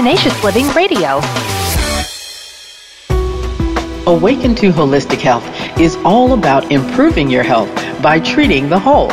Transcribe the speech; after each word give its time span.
Tenacious 0.00 0.42
Living 0.42 0.66
Radio. 0.68 1.18
Awaken 4.06 4.54
to 4.54 4.72
Holistic 4.72 5.18
Health 5.18 5.44
is 5.78 5.94
all 6.06 6.32
about 6.32 6.72
improving 6.72 7.28
your 7.28 7.42
health 7.42 7.70
by 8.00 8.18
treating 8.18 8.70
the 8.70 8.78
whole. 8.78 9.10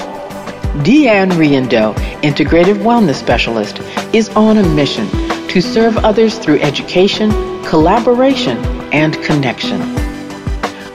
DeeAnne 0.86 1.34
Riendeau, 1.34 1.93
Integrative 2.21 2.77
Wellness 2.77 3.15
Specialist, 3.15 3.81
is 4.15 4.29
on 4.29 4.59
a 4.59 4.63
mission 4.63 5.09
to 5.50 5.59
serve 5.59 5.97
others 5.97 6.39
through 6.39 6.61
education, 6.61 7.31
collaboration, 7.65 8.57
and 8.93 9.21
connection. 9.23 10.06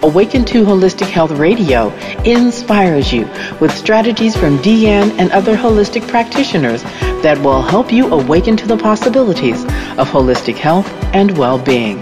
Awaken 0.05 0.45
to 0.47 0.65
Holistic 0.65 1.09
Health 1.09 1.31
Radio 1.31 1.91
inspires 2.25 3.13
you 3.13 3.25
with 3.61 3.73
strategies 3.73 4.37
from 4.37 4.59
DeeAnne 4.59 5.17
and 5.17 5.31
other 5.31 5.57
holistic 5.57 6.09
practitioners 6.09 6.83
that 7.23 7.39
will 7.39 7.63
help 7.63 7.93
you 7.93 8.13
awaken 8.13 8.57
to 8.57 8.67
the 8.67 8.77
possibilities 8.77 9.63
of 9.63 10.09
holistic 10.09 10.57
health 10.57 10.93
and 11.15 11.39
well-being. 11.39 12.01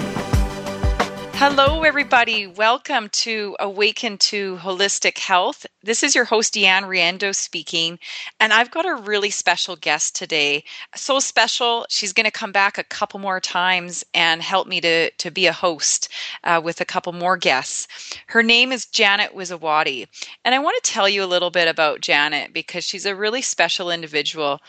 Hello, 1.42 1.84
everybody. 1.84 2.46
Welcome 2.46 3.08
to 3.12 3.56
Awaken 3.58 4.18
to 4.18 4.56
Holistic 4.56 5.16
Health. 5.16 5.64
This 5.82 6.02
is 6.02 6.14
your 6.14 6.26
host, 6.26 6.52
DeeAnne 6.52 6.82
Riendeau 6.82 7.34
speaking, 7.34 7.98
and 8.38 8.52
I've 8.52 8.70
got 8.70 8.84
a 8.84 8.94
really 8.94 9.30
special 9.30 9.74
guest 9.74 10.14
today. 10.14 10.64
So 10.94 11.18
special, 11.18 11.86
she's 11.88 12.12
going 12.12 12.26
to 12.26 12.30
come 12.30 12.52
back 12.52 12.76
a 12.76 12.84
couple 12.84 13.18
more 13.18 13.40
times 13.40 14.04
and 14.12 14.42
help 14.42 14.68
me 14.68 14.82
to, 14.82 15.10
to 15.10 15.30
be 15.30 15.46
a 15.46 15.52
host 15.54 16.10
uh, 16.44 16.60
with 16.62 16.82
a 16.82 16.84
couple 16.84 17.14
more 17.14 17.38
guests. 17.38 17.88
Her 18.26 18.42
name 18.42 18.70
is 18.70 18.84
Janet 18.84 19.34
Wiszowaty, 19.34 20.08
and 20.44 20.54
I 20.54 20.58
want 20.58 20.76
to 20.84 20.90
tell 20.90 21.08
you 21.08 21.24
a 21.24 21.32
little 21.32 21.50
bit 21.50 21.68
about 21.68 22.02
Janet 22.02 22.52
because 22.52 22.84
she's 22.84 23.06
a 23.06 23.16
really 23.16 23.40
special 23.40 23.90
individual. 23.90 24.60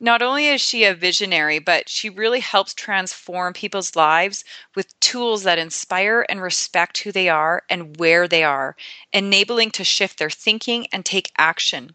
Not 0.00 0.22
only 0.22 0.48
is 0.48 0.60
she 0.60 0.82
a 0.82 0.92
visionary, 0.92 1.60
but 1.60 1.88
she 1.88 2.10
really 2.10 2.40
helps 2.40 2.74
transform 2.74 3.52
people's 3.52 3.94
lives 3.94 4.42
with 4.74 4.98
tools 4.98 5.44
that 5.44 5.60
inspire 5.60 6.15
and 6.22 6.40
respect 6.40 6.98
who 6.98 7.12
they 7.12 7.28
are 7.28 7.62
and 7.68 7.96
where 7.96 8.28
they 8.28 8.42
are, 8.42 8.76
enabling 9.12 9.70
to 9.72 9.84
shift 9.84 10.18
their 10.18 10.30
thinking 10.30 10.86
and 10.92 11.04
take 11.04 11.32
action. 11.36 11.94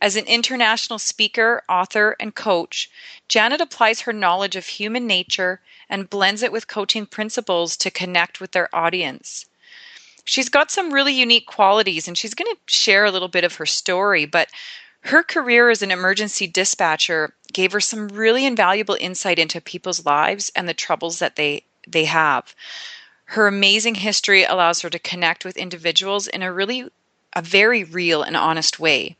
As 0.00 0.16
an 0.16 0.26
international 0.26 0.98
speaker, 0.98 1.62
author, 1.68 2.16
and 2.20 2.34
coach, 2.34 2.90
Janet 3.28 3.60
applies 3.60 4.02
her 4.02 4.12
knowledge 4.12 4.56
of 4.56 4.66
human 4.66 5.06
nature 5.06 5.60
and 5.88 6.10
blends 6.10 6.42
it 6.42 6.52
with 6.52 6.68
coaching 6.68 7.06
principles 7.06 7.76
to 7.78 7.90
connect 7.90 8.40
with 8.40 8.52
their 8.52 8.74
audience. 8.74 9.46
She's 10.24 10.48
got 10.48 10.70
some 10.70 10.92
really 10.92 11.14
unique 11.14 11.46
qualities, 11.46 12.08
and 12.08 12.18
she's 12.18 12.34
going 12.34 12.52
to 12.52 12.60
share 12.66 13.04
a 13.04 13.10
little 13.10 13.28
bit 13.28 13.44
of 13.44 13.54
her 13.56 13.66
story, 13.66 14.26
but 14.26 14.50
her 15.02 15.22
career 15.22 15.70
as 15.70 15.82
an 15.82 15.92
emergency 15.92 16.46
dispatcher 16.48 17.32
gave 17.52 17.72
her 17.72 17.80
some 17.80 18.08
really 18.08 18.44
invaluable 18.44 18.96
insight 19.00 19.38
into 19.38 19.60
people's 19.60 20.04
lives 20.04 20.50
and 20.56 20.68
the 20.68 20.74
troubles 20.74 21.20
that 21.20 21.36
they 21.36 21.62
they 21.86 22.04
have. 22.06 22.54
Her 23.26 23.46
amazing 23.46 23.96
history 23.96 24.44
allows 24.44 24.80
her 24.80 24.90
to 24.90 24.98
connect 24.98 25.44
with 25.44 25.56
individuals 25.56 26.26
in 26.26 26.42
a 26.42 26.52
really 26.52 26.88
a 27.34 27.42
very 27.42 27.84
real 27.84 28.22
and 28.22 28.36
honest 28.36 28.80
way. 28.80 29.16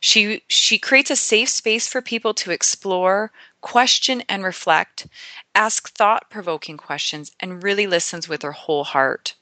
She 0.00 0.42
she 0.48 0.78
creates 0.78 1.10
a 1.10 1.16
safe 1.16 1.50
space 1.50 1.86
for 1.86 2.00
people 2.00 2.32
to 2.34 2.50
explore, 2.50 3.30
question 3.60 4.22
and 4.28 4.42
reflect, 4.42 5.06
ask 5.54 5.90
thought-provoking 5.90 6.78
questions 6.78 7.32
and 7.40 7.62
really 7.62 7.86
listens 7.86 8.28
with 8.28 8.42
her 8.42 8.52
whole 8.52 8.84
heart. 8.84 9.34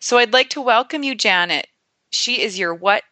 So 0.00 0.18
I'd 0.18 0.32
like 0.32 0.50
to 0.50 0.60
welcome 0.60 1.02
you 1.02 1.14
Janet. 1.14 1.68
She 2.10 2.40
is 2.40 2.58
your 2.58 2.74
what 2.74 3.04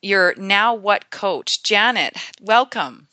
your 0.00 0.34
now 0.36 0.72
what 0.72 1.10
coach. 1.10 1.62
Janet, 1.62 2.16
welcome. 2.40 3.08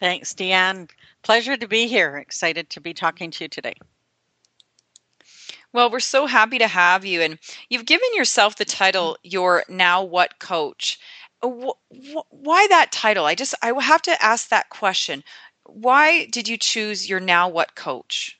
Thanks, 0.00 0.34
DeeAnne. 0.34 0.90
Pleasure 1.22 1.56
to 1.56 1.68
be 1.68 1.86
here. 1.86 2.16
Excited 2.16 2.68
to 2.70 2.80
be 2.80 2.92
talking 2.92 3.30
to 3.30 3.44
you 3.44 3.48
today. 3.48 3.74
Well, 5.72 5.90
we're 5.90 6.00
so 6.00 6.26
happy 6.26 6.58
to 6.58 6.68
have 6.68 7.04
you. 7.04 7.20
And 7.20 7.38
you've 7.68 7.86
given 7.86 8.08
yourself 8.14 8.56
the 8.56 8.64
title, 8.64 9.16
Your 9.22 9.64
Now 9.68 10.02
What 10.02 10.38
Coach. 10.38 10.98
Uh, 11.42 11.72
why 12.30 12.66
that 12.68 12.92
title? 12.92 13.26
I 13.26 13.34
just, 13.34 13.54
I 13.62 13.72
have 13.82 14.02
to 14.02 14.22
ask 14.22 14.48
that 14.48 14.70
question. 14.70 15.22
Why 15.64 16.26
did 16.26 16.48
you 16.48 16.56
choose 16.56 17.08
your 17.08 17.20
Now 17.20 17.48
What 17.48 17.74
Coach? 17.74 18.38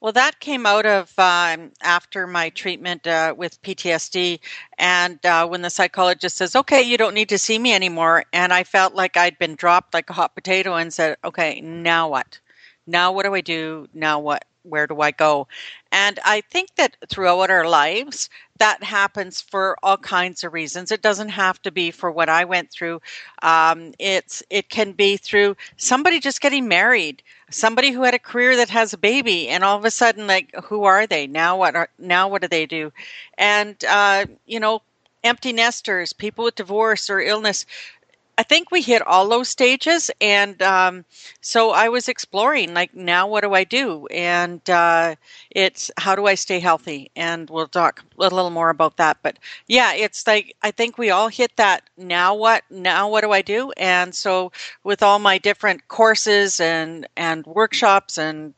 Well, 0.00 0.12
that 0.12 0.38
came 0.38 0.66
out 0.66 0.84
of 0.84 1.18
um, 1.18 1.72
after 1.82 2.26
my 2.26 2.50
treatment 2.50 3.06
uh, 3.06 3.34
with 3.34 3.62
PTSD, 3.62 4.38
and 4.76 5.24
uh, 5.24 5.46
when 5.46 5.62
the 5.62 5.70
psychologist 5.70 6.36
says, 6.36 6.54
"Okay, 6.54 6.82
you 6.82 6.98
don't 6.98 7.14
need 7.14 7.30
to 7.30 7.38
see 7.38 7.58
me 7.58 7.72
anymore," 7.72 8.24
and 8.30 8.52
I 8.52 8.64
felt 8.64 8.94
like 8.94 9.16
I'd 9.16 9.38
been 9.38 9.54
dropped 9.54 9.94
like 9.94 10.10
a 10.10 10.12
hot 10.12 10.34
potato, 10.34 10.74
and 10.74 10.92
said, 10.92 11.16
"Okay, 11.24 11.62
now 11.62 12.10
what? 12.10 12.38
Now 12.86 13.12
what 13.12 13.24
do 13.24 13.34
I 13.34 13.40
do? 13.40 13.88
Now 13.94 14.18
what? 14.20 14.44
Where 14.64 14.86
do 14.86 15.00
I 15.00 15.10
go? 15.12 15.46
And 15.92 16.18
I 16.24 16.40
think 16.40 16.74
that 16.76 16.96
throughout 17.08 17.50
our 17.50 17.68
lives, 17.68 18.28
that 18.58 18.82
happens 18.82 19.40
for 19.40 19.76
all 19.82 19.96
kinds 19.96 20.44
of 20.44 20.52
reasons. 20.52 20.90
It 20.90 21.02
doesn't 21.02 21.30
have 21.30 21.60
to 21.62 21.70
be 21.70 21.90
for 21.90 22.10
what 22.10 22.28
I 22.28 22.44
went 22.44 22.70
through. 22.70 23.00
Um, 23.42 23.94
it's 23.98 24.42
it 24.50 24.68
can 24.68 24.92
be 24.92 25.16
through 25.16 25.56
somebody 25.76 26.20
just 26.20 26.40
getting 26.40 26.68
married, 26.68 27.22
somebody 27.50 27.90
who 27.92 28.02
had 28.02 28.14
a 28.14 28.18
career 28.18 28.56
that 28.56 28.70
has 28.70 28.92
a 28.92 28.98
baby, 28.98 29.48
and 29.48 29.62
all 29.64 29.76
of 29.78 29.84
a 29.84 29.90
sudden, 29.90 30.26
like, 30.26 30.54
who 30.64 30.84
are 30.84 31.06
they 31.06 31.26
now? 31.26 31.56
What 31.58 31.76
are 31.76 31.88
now? 31.98 32.28
What 32.28 32.42
do 32.42 32.48
they 32.48 32.66
do? 32.66 32.92
And 33.38 33.76
uh, 33.88 34.26
you 34.46 34.60
know, 34.60 34.82
empty 35.22 35.52
nesters, 35.52 36.12
people 36.12 36.44
with 36.44 36.56
divorce 36.56 37.10
or 37.10 37.20
illness. 37.20 37.66
I 38.36 38.42
think 38.42 38.70
we 38.70 38.82
hit 38.82 39.02
all 39.02 39.28
those 39.28 39.48
stages, 39.48 40.10
and 40.20 40.60
um, 40.62 41.04
so 41.40 41.70
I 41.70 41.88
was 41.88 42.08
exploring 42.08 42.74
like 42.74 42.92
now 42.94 43.28
what 43.28 43.42
do 43.42 43.54
I 43.54 43.62
do, 43.64 44.06
and 44.08 44.68
uh, 44.68 45.14
it's 45.50 45.90
how 45.98 46.16
do 46.16 46.26
I 46.26 46.34
stay 46.34 46.58
healthy, 46.58 47.10
and 47.14 47.48
we'll 47.48 47.68
talk 47.68 48.02
a 48.18 48.20
little 48.20 48.50
more 48.50 48.70
about 48.70 48.96
that. 48.96 49.18
But 49.22 49.38
yeah, 49.68 49.94
it's 49.94 50.26
like 50.26 50.56
I 50.62 50.72
think 50.72 50.98
we 50.98 51.10
all 51.10 51.28
hit 51.28 51.56
that 51.56 51.88
now 51.96 52.34
what 52.34 52.64
now 52.70 53.08
what 53.08 53.20
do 53.22 53.30
I 53.30 53.42
do, 53.42 53.70
and 53.76 54.12
so 54.14 54.50
with 54.82 55.02
all 55.02 55.20
my 55.20 55.38
different 55.38 55.86
courses 55.88 56.58
and 56.58 57.06
and 57.16 57.46
workshops 57.46 58.18
and 58.18 58.54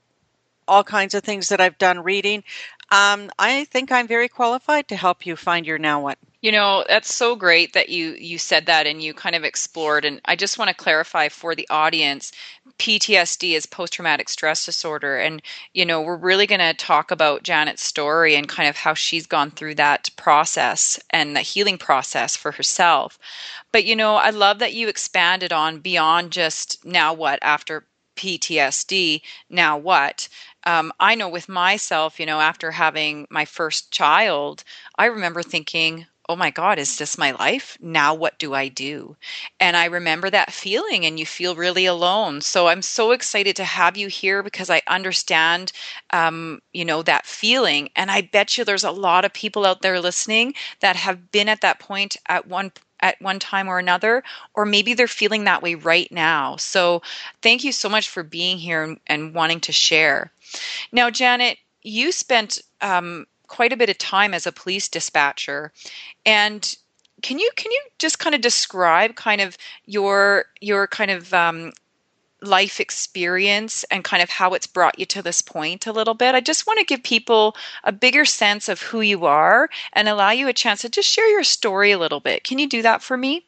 all 0.68 0.84
kinds 0.84 1.14
of 1.14 1.22
things 1.24 1.48
that 1.50 1.60
I've 1.60 1.78
done 1.78 2.00
reading, 2.00 2.44
um, 2.90 3.30
I 3.38 3.64
think 3.66 3.92
I'm 3.92 4.08
very 4.08 4.28
qualified 4.28 4.88
to 4.88 4.96
help 4.96 5.26
you 5.26 5.36
find 5.36 5.66
your 5.66 5.78
now 5.78 6.00
what. 6.02 6.18
You 6.46 6.52
know, 6.52 6.84
that's 6.88 7.12
so 7.12 7.34
great 7.34 7.72
that 7.72 7.88
you 7.88 8.12
you 8.12 8.38
said 8.38 8.66
that 8.66 8.86
and 8.86 9.02
you 9.02 9.12
kind 9.14 9.34
of 9.34 9.42
explored 9.42 10.04
and 10.04 10.20
I 10.26 10.36
just 10.36 10.60
want 10.60 10.68
to 10.68 10.76
clarify 10.76 11.28
for 11.28 11.56
the 11.56 11.66
audience 11.70 12.30
PTSD 12.78 13.56
is 13.56 13.66
post 13.66 13.94
traumatic 13.94 14.28
stress 14.28 14.64
disorder 14.64 15.18
and 15.18 15.42
you 15.72 15.84
know, 15.84 16.00
we're 16.00 16.14
really 16.16 16.46
going 16.46 16.60
to 16.60 16.72
talk 16.72 17.10
about 17.10 17.42
Janet's 17.42 17.82
story 17.82 18.36
and 18.36 18.48
kind 18.48 18.68
of 18.68 18.76
how 18.76 18.94
she's 18.94 19.26
gone 19.26 19.50
through 19.50 19.74
that 19.74 20.08
process 20.14 21.00
and 21.10 21.34
the 21.34 21.40
healing 21.40 21.78
process 21.78 22.36
for 22.36 22.52
herself. 22.52 23.18
But 23.72 23.84
you 23.84 23.96
know, 23.96 24.14
I 24.14 24.30
love 24.30 24.60
that 24.60 24.72
you 24.72 24.86
expanded 24.86 25.52
on 25.52 25.80
beyond 25.80 26.30
just 26.30 26.84
now 26.84 27.12
what 27.12 27.40
after 27.42 27.88
PTSD, 28.16 29.20
now 29.50 29.76
what? 29.78 30.28
Um, 30.64 30.92
I 30.98 31.14
know 31.16 31.28
with 31.28 31.48
myself, 31.48 32.18
you 32.18 32.26
know, 32.26 32.40
after 32.40 32.70
having 32.70 33.26
my 33.30 33.44
first 33.44 33.92
child, 33.92 34.64
I 34.96 35.06
remember 35.06 35.42
thinking, 35.42 36.06
oh 36.28 36.36
my 36.36 36.50
God, 36.50 36.78
is 36.78 36.98
this 36.98 37.16
my 37.18 37.30
life? 37.32 37.78
Now 37.80 38.14
what 38.14 38.38
do 38.38 38.54
I 38.54 38.68
do? 38.68 39.16
And 39.60 39.76
I 39.76 39.86
remember 39.86 40.30
that 40.30 40.52
feeling, 40.52 41.06
and 41.06 41.18
you 41.18 41.26
feel 41.26 41.54
really 41.54 41.86
alone. 41.86 42.40
So 42.40 42.68
I'm 42.68 42.82
so 42.82 43.12
excited 43.12 43.56
to 43.56 43.64
have 43.64 43.96
you 43.96 44.08
here 44.08 44.42
because 44.42 44.70
I 44.70 44.82
understand, 44.86 45.72
um, 46.12 46.60
you 46.72 46.84
know, 46.84 47.02
that 47.02 47.26
feeling. 47.26 47.90
And 47.96 48.10
I 48.10 48.22
bet 48.22 48.58
you 48.58 48.64
there's 48.64 48.84
a 48.84 48.90
lot 48.90 49.24
of 49.24 49.32
people 49.32 49.64
out 49.64 49.82
there 49.82 50.00
listening 50.00 50.54
that 50.80 50.96
have 50.96 51.30
been 51.30 51.48
at 51.48 51.60
that 51.62 51.78
point 51.78 52.16
at 52.28 52.46
one 52.46 52.72
at 53.00 53.20
one 53.20 53.38
time 53.38 53.68
or 53.68 53.78
another, 53.78 54.22
or 54.54 54.64
maybe 54.64 54.94
they're 54.94 55.06
feeling 55.06 55.44
that 55.44 55.62
way 55.62 55.74
right 55.74 56.10
now. 56.10 56.56
So, 56.56 57.02
thank 57.42 57.62
you 57.62 57.70
so 57.72 57.88
much 57.90 58.08
for 58.08 58.22
being 58.22 58.56
here 58.58 58.82
and, 58.82 58.98
and 59.06 59.34
wanting 59.34 59.60
to 59.60 59.72
share. 59.72 60.32
Now, 60.92 61.10
Janet, 61.10 61.58
you 61.82 62.10
spent 62.12 62.60
um, 62.80 63.26
quite 63.48 63.72
a 63.72 63.76
bit 63.76 63.90
of 63.90 63.98
time 63.98 64.34
as 64.34 64.46
a 64.46 64.52
police 64.52 64.88
dispatcher 64.88 65.72
and 66.24 66.76
can 67.22 67.38
you 67.38 67.50
can 67.56 67.70
you 67.72 67.80
just 67.98 68.18
kind 68.18 68.34
of 68.34 68.40
describe 68.40 69.14
kind 69.14 69.40
of 69.40 69.56
your 69.86 70.44
your 70.60 70.86
kind 70.86 71.10
of 71.10 71.32
um, 71.32 71.72
life 72.42 72.80
experience 72.80 73.84
and 73.84 74.04
kind 74.04 74.22
of 74.22 74.30
how 74.30 74.52
it's 74.54 74.66
brought 74.66 74.98
you 74.98 75.06
to 75.06 75.22
this 75.22 75.40
point 75.40 75.86
a 75.86 75.92
little 75.92 76.14
bit. 76.14 76.34
I 76.34 76.40
just 76.40 76.66
want 76.66 76.78
to 76.78 76.84
give 76.84 77.02
people 77.02 77.56
a 77.84 77.92
bigger 77.92 78.24
sense 78.24 78.68
of 78.68 78.82
who 78.82 79.00
you 79.00 79.24
are 79.24 79.70
and 79.92 80.08
allow 80.08 80.30
you 80.30 80.48
a 80.48 80.52
chance 80.52 80.82
to 80.82 80.88
just 80.88 81.08
share 81.08 81.28
your 81.30 81.44
story 81.44 81.92
a 81.92 81.98
little 81.98 82.20
bit. 82.20 82.44
Can 82.44 82.58
you 82.58 82.68
do 82.68 82.82
that 82.82 83.02
for 83.02 83.16
me? 83.16 83.46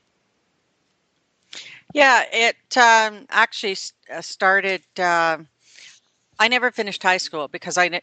Yeah, 1.95 2.25
it 2.33 2.77
um, 2.77 3.27
actually 3.31 3.77
uh, 4.13 4.21
started. 4.21 4.83
Uh, 4.99 5.39
I 6.39 6.49
never 6.49 6.71
finished 6.71 7.03
high 7.03 7.17
school 7.17 7.49
because 7.49 7.79
I 7.79 8.01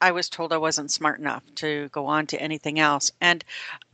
I 0.00 0.12
was 0.12 0.28
told 0.28 0.52
I 0.52 0.58
wasn't 0.58 0.90
smart 0.90 1.18
enough 1.18 1.42
to 1.56 1.88
go 1.88 2.06
on 2.06 2.26
to 2.28 2.40
anything 2.40 2.78
else. 2.78 3.10
And 3.20 3.44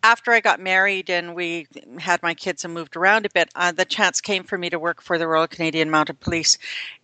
after 0.03 0.33
I 0.33 0.41
got 0.41 0.61
married 0.61 1.09
and 1.11 1.35
we 1.35 1.67
had 1.99 2.23
my 2.23 2.35
kids 2.35 2.65
and 2.65 2.75
moved 2.75 2.97
around 2.97 3.27
a 3.27 3.31
bit, 3.31 3.49
uh, 3.55 3.73
the 3.73 3.85
chance 3.85 4.21
came 4.21 4.45
for 4.45 4.59
me 4.59 4.71
to 4.71 4.79
work 4.79 5.01
for 5.01 5.19
the 5.19 5.27
Royal 5.27 5.47
Canadian 5.47 5.91
Mounted 5.91 6.21
Police. 6.21 6.59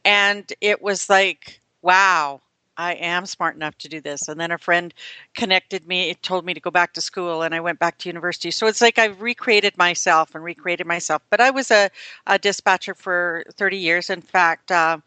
And 0.05 0.51
it 0.61 0.83
was 0.83 1.09
like, 1.09 1.61
wow, 1.83 2.43
I 2.77 2.95
am 2.95 3.27
smart 3.27 3.57
enough 3.57 3.77
to 3.79 3.89
do 3.89 4.01
this. 4.01 4.29
And 4.29 4.41
then 4.41 4.53
a 4.53 4.59
friend 4.59 4.95
connected 5.35 5.87
me, 5.87 6.15
told 6.15 6.47
me 6.47 6.55
to 6.55 6.61
go 6.61 6.71
back 6.71 6.95
to 6.95 7.01
school, 7.01 7.43
and 7.43 7.55
I 7.55 7.61
went 7.61 7.79
back 7.79 7.99
to 7.99 8.09
university. 8.09 8.51
So 8.51 8.67
it's 8.67 8.81
like 8.81 8.99
I've 8.99 9.21
recreated 9.21 9.77
myself 9.77 10.35
and 10.35 10.43
recreated 10.43 10.87
myself. 10.87 11.23
But 11.29 11.41
I 11.41 11.51
was 11.51 11.71
a, 11.71 11.91
a 12.27 12.39
dispatcher 12.39 12.95
for 12.95 13.45
30 13.55 13.77
years. 13.77 14.09
In 14.09 14.23
fact, 14.23 14.71
uh, 14.71 14.99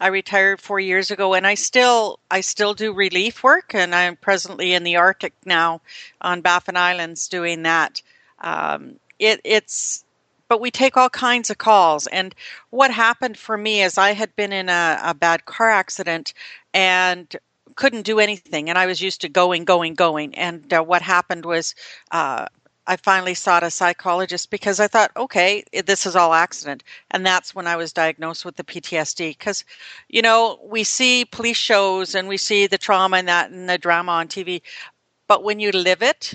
I 0.00 0.08
retired 0.08 0.60
four 0.60 0.78
years 0.78 1.10
ago, 1.10 1.34
and 1.34 1.46
I 1.46 1.54
still 1.54 2.18
I 2.30 2.40
still 2.40 2.74
do 2.74 2.92
relief 2.92 3.42
work, 3.42 3.74
and 3.74 3.94
I'm 3.94 4.16
presently 4.16 4.72
in 4.74 4.84
the 4.84 4.96
Arctic 4.96 5.32
now 5.44 5.80
on 6.20 6.42
Baffin 6.42 6.76
Islands 6.76 7.28
doing 7.28 7.62
that. 7.62 8.02
Um, 8.40 8.96
it, 9.18 9.40
it's 9.44 10.04
but 10.48 10.60
we 10.60 10.70
take 10.70 10.96
all 10.96 11.10
kinds 11.10 11.50
of 11.50 11.58
calls. 11.58 12.06
And 12.06 12.34
what 12.70 12.90
happened 12.90 13.36
for 13.36 13.56
me 13.56 13.82
is 13.82 13.98
I 13.98 14.12
had 14.12 14.34
been 14.36 14.52
in 14.52 14.68
a, 14.68 15.00
a 15.02 15.14
bad 15.14 15.44
car 15.44 15.70
accident 15.70 16.34
and 16.72 17.34
couldn't 17.74 18.02
do 18.02 18.18
anything, 18.18 18.68
and 18.68 18.78
I 18.78 18.86
was 18.86 19.00
used 19.02 19.20
to 19.22 19.28
going, 19.28 19.64
going, 19.64 19.94
going. 19.94 20.34
And 20.34 20.72
uh, 20.72 20.82
what 20.82 21.02
happened 21.02 21.44
was 21.44 21.74
uh, 22.10 22.46
I 22.86 22.96
finally 22.96 23.34
sought 23.34 23.62
a 23.62 23.70
psychologist 23.70 24.50
because 24.50 24.78
I 24.78 24.86
thought, 24.86 25.10
okay, 25.16 25.64
this 25.86 26.06
is 26.06 26.14
all 26.14 26.34
accident. 26.34 26.84
And 27.10 27.26
that's 27.26 27.54
when 27.54 27.66
I 27.66 27.76
was 27.76 27.92
diagnosed 27.92 28.44
with 28.44 28.56
the 28.56 28.64
PTSD. 28.64 29.30
Because, 29.30 29.64
you 30.08 30.22
know, 30.22 30.60
we 30.62 30.84
see 30.84 31.24
police 31.24 31.56
shows 31.56 32.14
and 32.14 32.28
we 32.28 32.36
see 32.36 32.66
the 32.66 32.78
trauma 32.78 33.16
and 33.16 33.28
that 33.28 33.50
and 33.50 33.68
the 33.68 33.78
drama 33.78 34.12
on 34.12 34.28
TV. 34.28 34.62
But 35.28 35.42
when 35.42 35.58
you 35.58 35.72
live 35.72 36.02
it, 36.02 36.34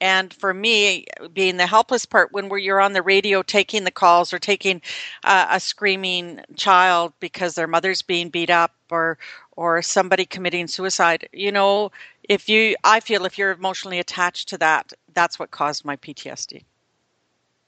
and 0.00 0.32
for 0.32 0.52
me, 0.52 1.06
being 1.32 1.56
the 1.56 1.66
helpless 1.66 2.04
part, 2.04 2.32
when 2.32 2.50
you're 2.58 2.80
on 2.80 2.92
the 2.92 3.02
radio 3.02 3.42
taking 3.42 3.84
the 3.84 3.90
calls 3.90 4.32
or 4.32 4.38
taking 4.38 4.82
uh, 5.22 5.46
a 5.50 5.60
screaming 5.60 6.40
child 6.56 7.12
because 7.20 7.54
their 7.54 7.66
mother's 7.66 8.02
being 8.02 8.28
beat 8.28 8.50
up 8.50 8.74
or 8.90 9.18
or 9.56 9.82
somebody 9.82 10.24
committing 10.26 10.66
suicide, 10.66 11.28
you 11.32 11.52
know, 11.52 11.92
if 12.28 12.48
you, 12.48 12.74
I 12.82 12.98
feel 12.98 13.24
if 13.24 13.38
you're 13.38 13.52
emotionally 13.52 14.00
attached 14.00 14.48
to 14.48 14.58
that, 14.58 14.92
that's 15.12 15.38
what 15.38 15.52
caused 15.52 15.84
my 15.84 15.96
PTSD. 15.96 16.64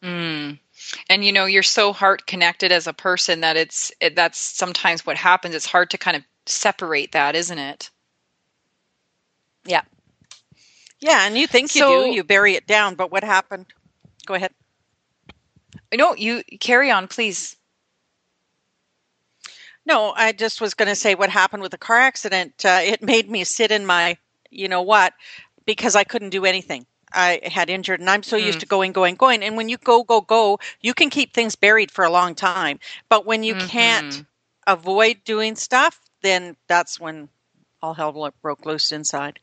Mm. 0.02 0.58
And 1.08 1.24
you 1.24 1.32
know, 1.32 1.46
you're 1.46 1.62
so 1.62 1.92
heart 1.92 2.26
connected 2.26 2.72
as 2.72 2.86
a 2.86 2.92
person 2.92 3.40
that 3.40 3.56
it's 3.56 3.92
it, 4.00 4.14
that's 4.14 4.38
sometimes 4.38 5.06
what 5.06 5.16
happens. 5.16 5.54
It's 5.54 5.66
hard 5.66 5.90
to 5.90 5.98
kind 5.98 6.16
of 6.16 6.22
separate 6.44 7.12
that, 7.12 7.34
isn't 7.34 7.58
it? 7.58 7.90
Yeah. 9.64 9.82
Yeah, 11.00 11.26
and 11.26 11.36
you 11.36 11.46
think 11.46 11.74
you 11.74 11.80
so, 11.80 12.04
do, 12.04 12.10
you 12.10 12.24
bury 12.24 12.54
it 12.54 12.66
down, 12.66 12.94
but 12.94 13.10
what 13.10 13.22
happened? 13.22 13.66
Go 14.24 14.34
ahead. 14.34 14.52
No, 15.94 16.14
you 16.14 16.42
carry 16.60 16.90
on, 16.90 17.08
please. 17.08 17.56
No, 19.84 20.12
I 20.16 20.32
just 20.32 20.60
was 20.60 20.74
going 20.74 20.88
to 20.88 20.96
say 20.96 21.14
what 21.14 21.30
happened 21.30 21.62
with 21.62 21.70
the 21.70 21.78
car 21.78 21.98
accident. 21.98 22.64
Uh, 22.64 22.80
it 22.82 23.02
made 23.02 23.30
me 23.30 23.44
sit 23.44 23.70
in 23.70 23.86
my, 23.86 24.16
you 24.50 24.68
know 24.68 24.82
what, 24.82 25.12
because 25.64 25.94
I 25.94 26.04
couldn't 26.04 26.30
do 26.30 26.44
anything. 26.44 26.86
I 27.12 27.40
had 27.44 27.70
injured, 27.70 28.00
and 28.00 28.10
I'm 28.10 28.24
so 28.24 28.36
mm. 28.36 28.44
used 28.44 28.60
to 28.60 28.66
going, 28.66 28.92
going, 28.92 29.14
going. 29.14 29.42
And 29.42 29.56
when 29.56 29.68
you 29.68 29.78
go, 29.78 30.02
go, 30.02 30.20
go, 30.20 30.58
you 30.80 30.92
can 30.92 31.08
keep 31.08 31.32
things 31.32 31.54
buried 31.54 31.90
for 31.92 32.04
a 32.04 32.10
long 32.10 32.34
time. 32.34 32.80
But 33.08 33.24
when 33.24 33.44
you 33.44 33.54
mm-hmm. 33.54 33.68
can't 33.68 34.24
avoid 34.66 35.18
doing 35.24 35.54
stuff, 35.54 36.00
then 36.22 36.56
that's 36.66 36.98
when 36.98 37.28
all 37.80 37.94
hell 37.94 38.32
broke 38.42 38.66
loose 38.66 38.90
inside. 38.90 39.38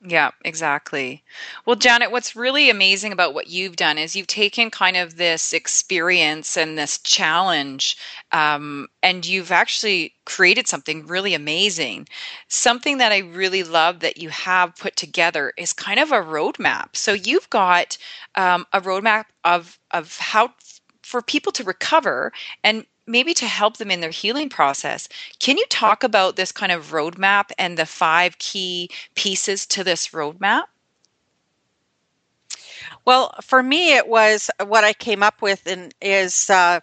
Yeah, 0.00 0.30
exactly. 0.44 1.24
Well, 1.66 1.74
Janet, 1.74 2.12
what's 2.12 2.36
really 2.36 2.70
amazing 2.70 3.10
about 3.12 3.34
what 3.34 3.48
you've 3.48 3.74
done 3.74 3.98
is 3.98 4.14
you've 4.14 4.28
taken 4.28 4.70
kind 4.70 4.96
of 4.96 5.16
this 5.16 5.52
experience 5.52 6.56
and 6.56 6.78
this 6.78 6.98
challenge, 6.98 7.96
um, 8.30 8.86
and 9.02 9.26
you've 9.26 9.50
actually 9.50 10.14
created 10.24 10.68
something 10.68 11.04
really 11.08 11.34
amazing. 11.34 12.06
Something 12.46 12.98
that 12.98 13.10
I 13.10 13.18
really 13.18 13.64
love 13.64 13.98
that 14.00 14.18
you 14.18 14.28
have 14.28 14.76
put 14.76 14.94
together 14.94 15.52
is 15.56 15.72
kind 15.72 15.98
of 15.98 16.12
a 16.12 16.22
roadmap. 16.22 16.94
So 16.94 17.12
you've 17.12 17.50
got 17.50 17.98
um, 18.36 18.66
a 18.72 18.80
roadmap 18.80 19.24
of 19.44 19.80
of 19.90 20.16
how 20.18 20.52
for 21.02 21.22
people 21.22 21.50
to 21.52 21.64
recover 21.64 22.32
and 22.62 22.86
maybe 23.08 23.34
to 23.34 23.46
help 23.46 23.78
them 23.78 23.90
in 23.90 24.00
their 24.00 24.10
healing 24.10 24.48
process. 24.48 25.08
Can 25.38 25.56
you 25.58 25.64
talk 25.66 26.04
about 26.04 26.36
this 26.36 26.52
kind 26.52 26.70
of 26.70 26.92
roadmap 26.92 27.50
and 27.58 27.76
the 27.76 27.86
five 27.86 28.38
key 28.38 28.90
pieces 29.14 29.66
to 29.66 29.82
this 29.82 30.08
roadmap? 30.08 30.64
Well, 33.04 33.34
for 33.42 33.62
me, 33.62 33.96
it 33.96 34.06
was 34.06 34.50
what 34.66 34.84
I 34.84 34.92
came 34.92 35.22
up 35.22 35.42
with, 35.42 35.66
and 35.66 35.94
is 36.00 36.50
uh, 36.50 36.80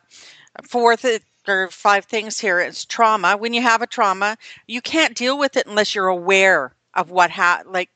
four 0.64 0.96
th- 0.98 1.22
or 1.48 1.70
five 1.70 2.06
things 2.06 2.40
here. 2.40 2.60
It's 2.60 2.86
trauma. 2.86 3.38
When 3.38 3.54
you 3.54 3.62
have 3.62 3.82
a 3.82 3.88
trauma, 3.88 4.38
you 4.68 4.82
can't 4.82 5.16
deal 5.16 5.38
with 5.38 5.58
it 5.58 5.68
unless 5.68 5.94
you're 5.94 6.08
aware 6.08 6.74
of 6.96 7.12
what 7.12 7.30
ha- 7.30 7.64
like 7.66 7.90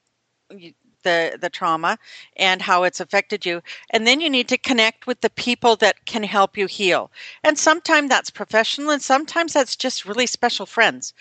the 1.03 1.37
the 1.39 1.49
trauma 1.49 1.97
and 2.37 2.61
how 2.61 2.83
it's 2.83 2.99
affected 2.99 3.45
you. 3.45 3.61
And 3.91 4.05
then 4.07 4.21
you 4.21 4.29
need 4.29 4.47
to 4.49 4.57
connect 4.57 5.07
with 5.07 5.21
the 5.21 5.29
people 5.29 5.75
that 5.77 6.05
can 6.05 6.23
help 6.23 6.57
you 6.57 6.67
heal. 6.67 7.11
And 7.43 7.57
sometimes 7.57 8.09
that's 8.09 8.29
professional 8.29 8.91
and 8.91 9.01
sometimes 9.01 9.53
that's 9.53 9.75
just 9.75 10.05
really 10.05 10.27
special 10.27 10.65
friends. 10.65 11.13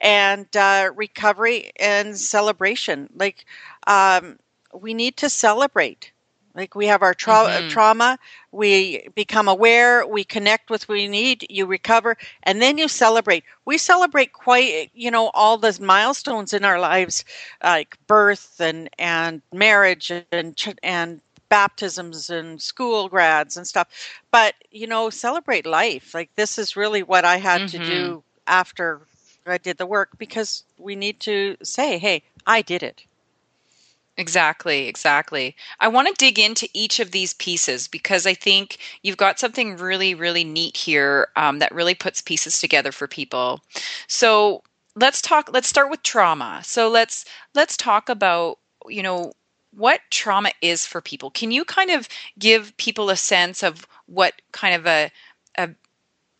And 0.00 0.46
uh, 0.56 0.90
recovery 0.94 1.72
and 1.78 2.16
celebration. 2.18 3.08
Like 3.14 3.44
um, 3.86 4.38
we 4.72 4.94
need 4.94 5.16
to 5.18 5.30
celebrate 5.30 6.12
like 6.56 6.74
we 6.74 6.86
have 6.86 7.02
our 7.02 7.14
tra- 7.14 7.34
mm-hmm. 7.34 7.68
trauma, 7.68 8.18
we 8.50 9.08
become 9.14 9.46
aware, 9.46 10.06
we 10.06 10.24
connect 10.24 10.70
with 10.70 10.88
what 10.88 10.94
we 10.94 11.06
need, 11.06 11.46
you 11.50 11.66
recover, 11.66 12.16
and 12.42 12.62
then 12.62 12.78
you 12.78 12.88
celebrate. 12.88 13.44
We 13.66 13.76
celebrate 13.76 14.32
quite, 14.32 14.90
you 14.94 15.10
know, 15.10 15.30
all 15.34 15.58
the 15.58 15.78
milestones 15.80 16.54
in 16.54 16.64
our 16.64 16.80
lives, 16.80 17.24
like 17.62 17.98
birth 18.06 18.58
and 18.58 18.88
and 18.98 19.42
marriage 19.52 20.10
and 20.10 20.74
and 20.82 21.20
baptisms 21.48 22.30
and 22.30 22.60
school 22.60 23.08
grads 23.08 23.56
and 23.56 23.66
stuff. 23.66 23.88
But 24.30 24.54
you 24.70 24.86
know, 24.86 25.10
celebrate 25.10 25.66
life. 25.66 26.14
Like 26.14 26.30
this 26.36 26.58
is 26.58 26.74
really 26.74 27.02
what 27.02 27.26
I 27.26 27.36
had 27.36 27.62
mm-hmm. 27.62 27.78
to 27.82 27.86
do 27.86 28.08
mm-hmm. 28.08 28.20
after 28.46 29.02
I 29.46 29.58
did 29.58 29.76
the 29.76 29.86
work 29.86 30.18
because 30.18 30.64
we 30.78 30.96
need 30.96 31.20
to 31.20 31.56
say, 31.62 31.98
"Hey, 31.98 32.22
I 32.46 32.62
did 32.62 32.82
it." 32.82 33.04
Exactly, 34.18 34.88
exactly. 34.88 35.54
I 35.78 35.88
want 35.88 36.08
to 36.08 36.14
dig 36.14 36.38
into 36.38 36.68
each 36.72 37.00
of 37.00 37.10
these 37.10 37.34
pieces 37.34 37.86
because 37.86 38.26
I 38.26 38.32
think 38.32 38.78
you've 39.02 39.18
got 39.18 39.38
something 39.38 39.76
really, 39.76 40.14
really 40.14 40.42
neat 40.44 40.76
here 40.76 41.28
um, 41.36 41.58
that 41.58 41.74
really 41.74 41.94
puts 41.94 42.22
pieces 42.22 42.58
together 42.58 42.92
for 42.92 43.06
people. 43.06 43.60
So 44.08 44.62
let's 44.94 45.20
talk. 45.20 45.50
Let's 45.52 45.68
start 45.68 45.90
with 45.90 46.02
trauma. 46.02 46.62
So 46.64 46.88
let's 46.88 47.26
let's 47.54 47.76
talk 47.76 48.08
about 48.08 48.58
you 48.88 49.02
know 49.02 49.32
what 49.72 50.00
trauma 50.10 50.52
is 50.62 50.86
for 50.86 51.02
people. 51.02 51.30
Can 51.30 51.50
you 51.50 51.64
kind 51.66 51.90
of 51.90 52.08
give 52.38 52.74
people 52.78 53.10
a 53.10 53.16
sense 53.16 53.62
of 53.62 53.86
what 54.06 54.40
kind 54.52 54.74
of 54.74 54.86
a, 54.86 55.10
a 55.58 55.70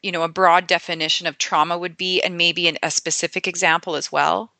you 0.03 0.13
know 0.13 0.23
a 0.25 0.29
broad 0.29 0.67
definition 0.69 1.27
of 1.29 1.39
trauma 1.39 1.79
would 1.79 1.97
be, 1.99 2.23
and 2.23 2.39
maybe 2.39 2.69
an, 2.69 2.79
a 2.83 2.91
specific 2.93 3.49
example 3.49 3.97
as 3.97 4.13
well? 4.13 4.53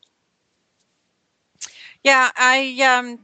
Yeah, 2.07 2.31
I 2.37 2.79
um, 2.83 3.19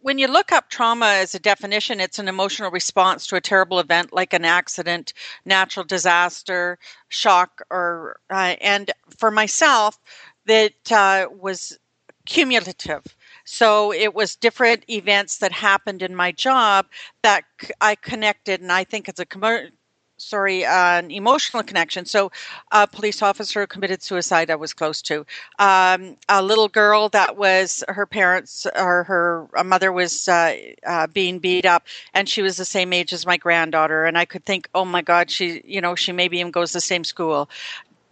when 0.00 0.16
you 0.16 0.28
look 0.28 0.50
up 0.50 0.70
trauma 0.70 1.08
as 1.08 1.34
a 1.34 1.38
definition, 1.38 2.00
it's 2.00 2.18
an 2.18 2.26
emotional 2.26 2.70
response 2.70 3.26
to 3.26 3.36
a 3.36 3.40
terrible 3.42 3.78
event 3.78 4.14
like 4.14 4.32
an 4.32 4.46
accident, 4.46 5.12
natural 5.44 5.84
disaster, 5.84 6.78
shock, 7.10 7.60
or 7.70 8.20
uh, 8.30 8.56
and 8.62 8.90
for 9.18 9.30
myself, 9.30 9.98
that 10.46 10.72
uh, 10.90 11.26
was 11.38 11.78
cumulative. 12.24 13.04
So 13.44 13.92
it 13.92 14.14
was 14.14 14.36
different 14.36 14.88
events 14.88 15.36
that 15.40 15.52
happened 15.52 16.00
in 16.00 16.16
my 16.16 16.32
job 16.32 16.86
that 17.22 17.44
I 17.82 17.94
connected, 17.94 18.62
and 18.62 18.72
I 18.72 18.84
think 18.84 19.06
it's 19.06 19.20
a 19.20 19.26
sorry, 20.16 20.64
uh, 20.64 20.98
an 20.98 21.10
emotional 21.10 21.62
connection. 21.62 22.04
So, 22.04 22.30
a 22.70 22.86
police 22.86 23.22
officer 23.22 23.66
committed 23.66 24.02
suicide, 24.02 24.50
I 24.50 24.56
was 24.56 24.72
close 24.72 25.02
to. 25.02 25.26
Um, 25.58 26.16
a 26.28 26.42
little 26.42 26.68
girl 26.68 27.08
that 27.10 27.36
was 27.36 27.84
her 27.88 28.06
parents 28.06 28.66
or 28.76 29.04
her 29.04 29.48
mother 29.64 29.92
was 29.92 30.28
uh, 30.28 30.56
uh, 30.86 31.06
being 31.08 31.38
beat 31.38 31.66
up, 31.66 31.86
and 32.12 32.28
she 32.28 32.42
was 32.42 32.56
the 32.56 32.64
same 32.64 32.92
age 32.92 33.12
as 33.12 33.26
my 33.26 33.36
granddaughter. 33.36 34.04
And 34.04 34.16
I 34.16 34.24
could 34.24 34.44
think, 34.44 34.68
oh 34.74 34.84
my 34.84 35.02
God, 35.02 35.30
she, 35.30 35.62
you 35.64 35.80
know, 35.80 35.94
she 35.94 36.12
maybe 36.12 36.38
even 36.38 36.52
goes 36.52 36.70
to 36.72 36.78
the 36.78 36.80
same 36.80 37.04
school 37.04 37.48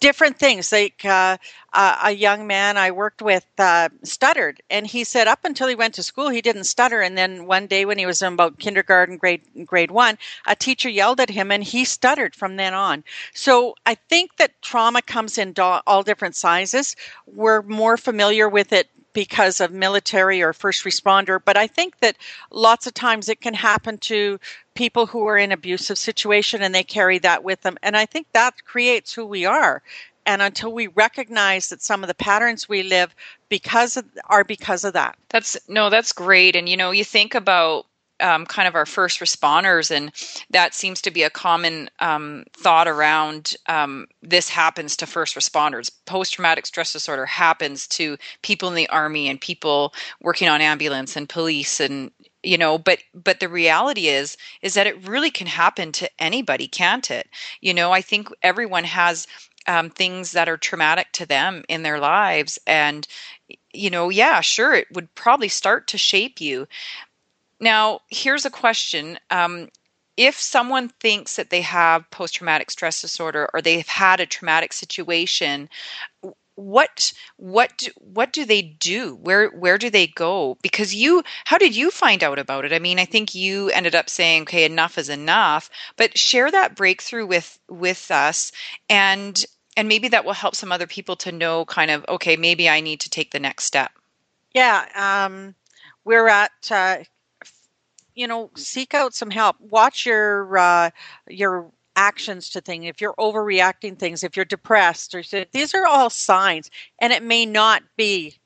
different 0.03 0.37
things. 0.37 0.73
Like 0.73 1.05
uh, 1.05 1.39
a 1.73 2.11
young 2.11 2.47
man 2.47 2.77
I 2.77 2.91
worked 2.91 3.23
with 3.23 3.47
uh, 3.57 3.89
stuttered, 4.03 4.61
and 4.69 4.87
he 4.87 5.05
said 5.05 5.29
up 5.29 5.45
until 5.45 5.69
he 5.69 5.77
went 5.77 5.95
to 5.95 6.03
school 6.03 6.29
he 6.29 6.43
didn't 6.43 6.65
stutter, 6.65 7.01
and 7.01 7.17
then 7.17 7.47
one 7.47 7.69
day 7.69 7.85
when 7.87 7.99
he 7.99 8.05
was 8.05 8.21
in 8.21 8.35
about 8.35 8.59
kindergarten, 8.59 9.17
grade 9.17 9.43
grade 9.65 9.93
one, 9.93 10.19
a 10.47 10.57
teacher 10.57 10.91
yelled 10.91 11.21
at 11.21 11.31
him, 11.31 11.51
and 11.53 11.65
he 11.65 11.85
stuttered 11.85 12.35
from 12.35 12.57
then 12.57 12.75
on. 12.75 13.05
So 13.33 13.77
I 13.87 13.95
think 13.95 14.37
that 14.37 14.61
trauma 14.61 15.01
comes 15.01 15.39
in 15.39 15.53
do- 15.53 15.63
all 15.63 16.03
different 16.03 16.35
sizes. 16.35 16.97
We're 17.27 17.63
more 17.63 17.97
familiar 17.97 18.49
with 18.49 18.73
it 18.73 18.89
because 19.15 19.61
of 19.61 19.71
military 19.73 20.41
or 20.43 20.55
first 20.55 20.85
responder 20.85 21.39
but 21.45 21.55
i 21.55 21.67
think 21.67 21.99
that 22.01 22.17
lots 22.51 22.87
of 22.87 22.95
times 22.95 23.29
it 23.29 23.43
can 23.43 23.53
happen 23.53 23.99
to 23.99 24.41
people 24.75 25.07
who 25.07 25.27
are 25.27 25.39
in 25.39 25.53
abusive 25.53 25.99
situation 25.99 26.63
and 26.63 26.75
they 26.75 26.83
carry 26.83 27.19
that 27.19 27.45
with 27.45 27.61
them. 27.63 27.77
And 27.83 27.97
i 27.97 28.07
think 28.07 28.27
that 28.33 28.65
creates 28.65 29.13
who 29.13 29.27
we 29.27 29.45
are. 29.45 29.83
And 30.25 30.41
until 30.41 30.73
we 30.73 30.87
recognize 30.87 31.69
that 31.69 31.83
some 31.83 32.05
of 32.05 32.09
the 32.09 32.15
patterns 32.15 32.69
we 32.69 32.85
live 32.85 33.15
because 33.49 33.97
of, 33.97 34.05
are 34.27 34.45
because 34.45 34.85
of 34.85 34.93
that. 34.93 35.19
That's 35.31 35.57
no 35.69 35.91
that's 35.91 36.13
great. 36.13 36.55
And 36.55 36.69
you 36.69 36.77
know 36.77 36.93
you 36.93 37.05
think 37.05 37.35
about 37.35 37.87
um, 38.23 38.47
kind 38.47 38.69
of 38.69 38.75
our 38.75 38.87
first 38.87 39.21
responders, 39.21 39.91
and 39.91 40.13
that 40.51 40.75
seems 40.75 41.03
to 41.03 41.11
be 41.11 41.25
a 41.25 41.31
common 41.31 41.91
um, 41.99 42.45
thought 42.57 42.89
around 42.89 43.57
um, 43.67 44.07
this 44.23 44.49
happens 44.49 44.97
to 44.97 45.07
first 45.07 45.35
responders. 45.35 45.91
Post 46.07 46.35
traumatic 46.35 46.67
stress 46.67 46.93
disorder 46.93 47.27
happens 47.27 47.87
to 47.89 48.17
people 48.43 48.69
in 48.69 48.75
the 48.75 48.89
army 48.89 49.29
and 49.29 49.41
people 49.41 49.93
working 50.21 50.49
on 50.49 50.61
ambulance 50.61 51.17
and 51.17 51.29
police 51.29 51.81
and 51.81 52.11
you 52.43 52.59
know 52.59 52.79
but 52.79 52.99
but 53.15 53.41
the 53.41 53.49
reality 53.49 54.09
is 54.09 54.37
is 54.63 54.75
that 54.75 54.87
it 54.87 55.07
really 55.07 55.31
can 55.31 55.47
happen 55.47 55.93
to 55.93 56.11
anybody 56.19 56.67
can't 56.67 57.11
it 57.11 57.29
you 57.61 57.73
know 57.75 57.93
i 57.93 58.01
think 58.01 58.29
everyone 58.43 58.85
has 58.85 59.27
um, 59.69 59.91
things 59.91 60.33
that 60.33 60.49
are 60.49 60.57
traumatic 60.57 61.13
to 61.13 61.25
them 61.25 61.63
in 61.69 61.85
their 61.85 62.01
lives 62.01 62.59
and 62.67 63.07
you 63.73 63.91
know 63.91 64.09
yeah 64.09 64.41
sure 64.41 64.75
it 64.75 64.89
would 64.93 65.15
probably 65.15 65.49
start 65.49 65.87
to 65.87 65.99
shape 65.99 66.41
you 66.41 66.67
now, 67.63 68.01
here's 68.11 68.45
a 68.45 68.51
question. 68.51 69.21
Um, 69.31 69.69
if 70.17 70.39
someone 70.39 70.89
thinks 70.89 71.37
that 71.37 71.51
they 71.51 71.63
have 71.63 72.11
post 72.11 72.35
traumatic 72.35 72.71
stress 72.73 73.01
disorder 73.01 73.49
or 73.55 73.63
they've 73.63 73.87
had 73.87 74.19
a 74.19 74.27
traumatic 74.27 74.73
situation, 74.73 75.69
what 76.55 77.13
what 77.37 77.89
what 77.97 78.33
do 78.33 78.45
they 78.45 78.63
do? 78.63 79.17
Where 79.17 79.49
where 79.49 79.79
do 79.79 79.91
they 79.91 80.07
go? 80.07 80.57
Because 80.63 80.95
you 80.95 81.23
how 81.45 81.59
did 81.59 81.75
you 81.75 81.91
find 81.91 82.23
out 82.23 82.39
about 82.39 82.65
it? 82.65 82.73
I 82.73 82.79
mean 82.79 82.99
i 82.99 83.05
think 83.05 83.35
you 83.35 83.71
ended 83.71 83.95
up 83.95 84.11
saying 84.11 84.43
okay 84.43 84.65
enough 84.65 84.99
is 84.99 85.09
enough. 85.09 85.71
But 85.97 86.19
share 86.19 86.51
that 86.51 86.77
breakthrough 86.77 87.27
with 87.27 87.59
with 87.69 88.11
us 88.11 88.53
and 88.89 89.45
and 89.77 89.89
maybe 89.89 90.09
that 90.09 90.25
will 90.25 90.35
help 90.35 90.55
some 90.55 90.73
other 90.73 90.87
people 90.87 91.17
to 91.17 91.33
know 91.33 91.65
kind 91.65 91.91
of 91.91 92.05
okay 92.09 92.37
maybe 92.37 92.69
i 92.69 92.81
need 92.81 93.01
to 93.01 93.11
take 93.11 93.31
the 93.31 93.41
next 93.41 93.65
step. 93.65 93.93
Yeah 94.55 94.87
um, 94.95 95.55
we're 96.05 96.29
at 96.29 96.53
uh, 96.71 96.99
you 98.15 98.27
know, 98.27 98.51
seek 98.55 98.95
out 98.95 99.15
some 99.15 99.31
help. 99.31 99.57
Watch 99.61 100.07
your 100.07 100.57
uh, 100.57 100.91
your 101.29 101.71
actions 101.97 102.51
to 102.51 102.61
things. 102.61 102.87
If 102.87 103.01
you're 103.01 103.15
overreacting 103.19 103.99
things, 103.99 104.23
if 104.23 104.37
you're 104.37 104.45
depressed, 104.45 105.15
or 105.15 105.23
these 105.53 105.75
are 105.75 105.87
all 105.87 106.11
signs, 106.11 106.71
and 107.01 107.13
it 107.13 107.23
may 107.23 107.47
not 107.47 107.83
be 107.97 108.39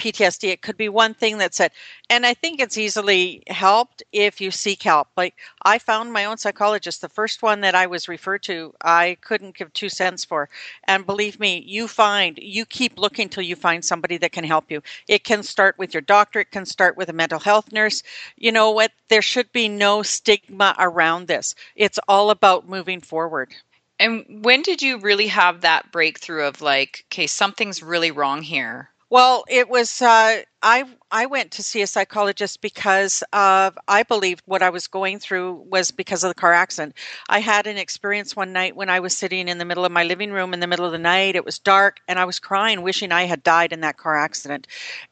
PTSD. 0.00 0.48
It 0.48 0.62
could 0.62 0.76
be 0.76 0.88
one 0.88 1.14
thing 1.14 1.38
that 1.38 1.54
said, 1.54 1.70
and 2.08 2.26
I 2.26 2.34
think 2.34 2.58
it's 2.58 2.78
easily 2.78 3.42
helped 3.46 4.02
if 4.12 4.40
you 4.40 4.50
seek 4.50 4.82
help. 4.82 5.08
Like 5.16 5.34
I 5.62 5.78
found 5.78 6.12
my 6.12 6.24
own 6.24 6.38
psychologist, 6.38 7.00
the 7.00 7.08
first 7.08 7.42
one 7.42 7.60
that 7.60 7.74
I 7.74 7.86
was 7.86 8.08
referred 8.08 8.42
to, 8.44 8.74
I 8.82 9.18
couldn't 9.20 9.56
give 9.56 9.72
two 9.72 9.88
cents 9.88 10.24
for. 10.24 10.48
And 10.84 11.06
believe 11.06 11.38
me, 11.38 11.62
you 11.66 11.86
find, 11.86 12.38
you 12.40 12.64
keep 12.64 12.98
looking 12.98 13.28
till 13.28 13.44
you 13.44 13.54
find 13.54 13.84
somebody 13.84 14.16
that 14.18 14.32
can 14.32 14.44
help 14.44 14.70
you. 14.70 14.82
It 15.06 15.22
can 15.22 15.42
start 15.42 15.78
with 15.78 15.94
your 15.94 16.00
doctor, 16.00 16.40
it 16.40 16.50
can 16.50 16.64
start 16.66 16.96
with 16.96 17.08
a 17.10 17.12
mental 17.12 17.38
health 17.38 17.70
nurse. 17.72 18.02
You 18.36 18.52
know 18.52 18.70
what? 18.70 18.92
There 19.08 19.22
should 19.22 19.52
be 19.52 19.68
no 19.68 20.02
stigma 20.02 20.74
around 20.78 21.28
this. 21.28 21.54
It's 21.76 22.00
all 22.08 22.30
about 22.30 22.68
moving 22.68 23.00
forward. 23.00 23.54
And 24.00 24.42
when 24.42 24.62
did 24.62 24.80
you 24.80 24.98
really 24.98 25.26
have 25.26 25.60
that 25.60 25.92
breakthrough 25.92 26.44
of 26.44 26.62
like, 26.62 27.04
okay, 27.08 27.26
something's 27.26 27.82
really 27.82 28.10
wrong 28.10 28.40
here? 28.40 28.88
Well, 29.10 29.44
it 29.48 29.68
was 29.68 30.00
uh, 30.00 30.42
I 30.62 30.84
I 31.10 31.26
went 31.26 31.52
to 31.52 31.62
see 31.62 31.80
a 31.80 31.86
psychologist 31.86 32.60
because 32.60 33.24
of 33.32 33.78
I 33.88 34.02
believed 34.02 34.42
what 34.44 34.62
I 34.62 34.68
was 34.70 34.86
going 34.86 35.18
through 35.18 35.64
was 35.70 35.90
because 35.90 36.22
of 36.22 36.28
the 36.28 36.34
car 36.34 36.52
accident. 36.52 36.96
I 37.28 37.40
had 37.40 37.66
an 37.66 37.78
experience 37.78 38.36
one 38.36 38.52
night 38.52 38.76
when 38.76 38.90
I 38.90 39.00
was 39.00 39.16
sitting 39.16 39.48
in 39.48 39.56
the 39.56 39.64
middle 39.64 39.86
of 39.86 39.92
my 39.92 40.04
living 40.04 40.32
room 40.32 40.52
in 40.52 40.60
the 40.60 40.66
middle 40.66 40.84
of 40.84 40.92
the 40.92 40.98
night. 40.98 41.34
It 41.34 41.46
was 41.46 41.58
dark, 41.58 42.00
and 42.06 42.18
I 42.18 42.26
was 42.26 42.38
crying, 42.38 42.82
wishing 42.82 43.10
I 43.10 43.24
had 43.24 43.42
died 43.42 43.72
in 43.72 43.80
that 43.80 43.96
car 43.96 44.16
accident. 44.16 44.66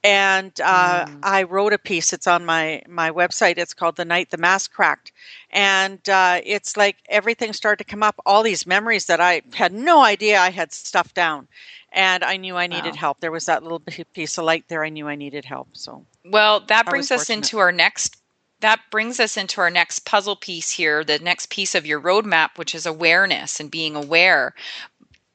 And 0.05 0.53
uh, 0.63 1.07
mm. 1.07 1.19
I 1.23 1.45
wrote 1.45 1.73
a 1.73 1.79
piece. 1.79 2.13
It's 2.13 2.27
on 2.27 2.45
my 2.45 2.83
my 2.87 3.11
website. 3.11 3.57
It's 3.57 3.75
called 3.75 3.97
"The 3.97 4.05
Night 4.05 4.31
the 4.31 4.37
Mask 4.37 4.71
Cracked," 4.73 5.13
and 5.51 6.07
uh, 6.11 6.41
it's 6.45 6.77
like 6.77 6.97
everything 7.09 7.55
started 7.55 7.85
to 7.85 7.91
come 7.91 8.03
up. 8.03 8.21
All 8.27 8.43
these 8.43 8.67
memories 8.67 9.07
that 9.07 9.21
I 9.21 9.41
had 9.55 9.73
no 9.73 10.05
idea 10.05 10.39
I 10.39 10.51
had 10.51 10.73
stuffed 10.73 11.15
down 11.15 11.49
and 11.93 12.23
I 12.23 12.37
knew 12.37 12.57
I 12.57 12.67
needed 12.67 12.95
wow. 12.95 12.99
help. 12.99 13.21
There 13.21 13.33
was 13.33 13.47
that 13.47 13.63
little 13.63 13.81
piece 13.81 14.39
of 14.39 14.45
light 14.45 14.65
there. 14.69 14.85
I 14.85 14.91
knew 14.91 15.09
I 15.09 15.15
needed 15.15 15.38
help. 15.45 15.69
So, 15.73 16.05
well, 16.25 16.61
that 16.61 16.87
brings 16.87 17.11
us 17.11 17.31
into 17.31 17.59
our 17.59 17.73
next. 17.73 18.17
That 18.61 18.81
brings 18.91 19.21
us 19.21 19.37
into 19.37 19.61
our 19.61 19.71
next 19.71 20.05
puzzle 20.05 20.35
piece 20.35 20.71
here, 20.71 21.05
the 21.05 21.21
next 21.21 21.49
piece 21.51 21.75
of 21.75 21.87
your 21.87 22.01
roadmap, 22.01 22.59
which 22.59 22.75
is 22.75 22.87
awareness 22.87 23.61
and 23.61 23.71
being 23.71 23.95
aware. 23.95 24.55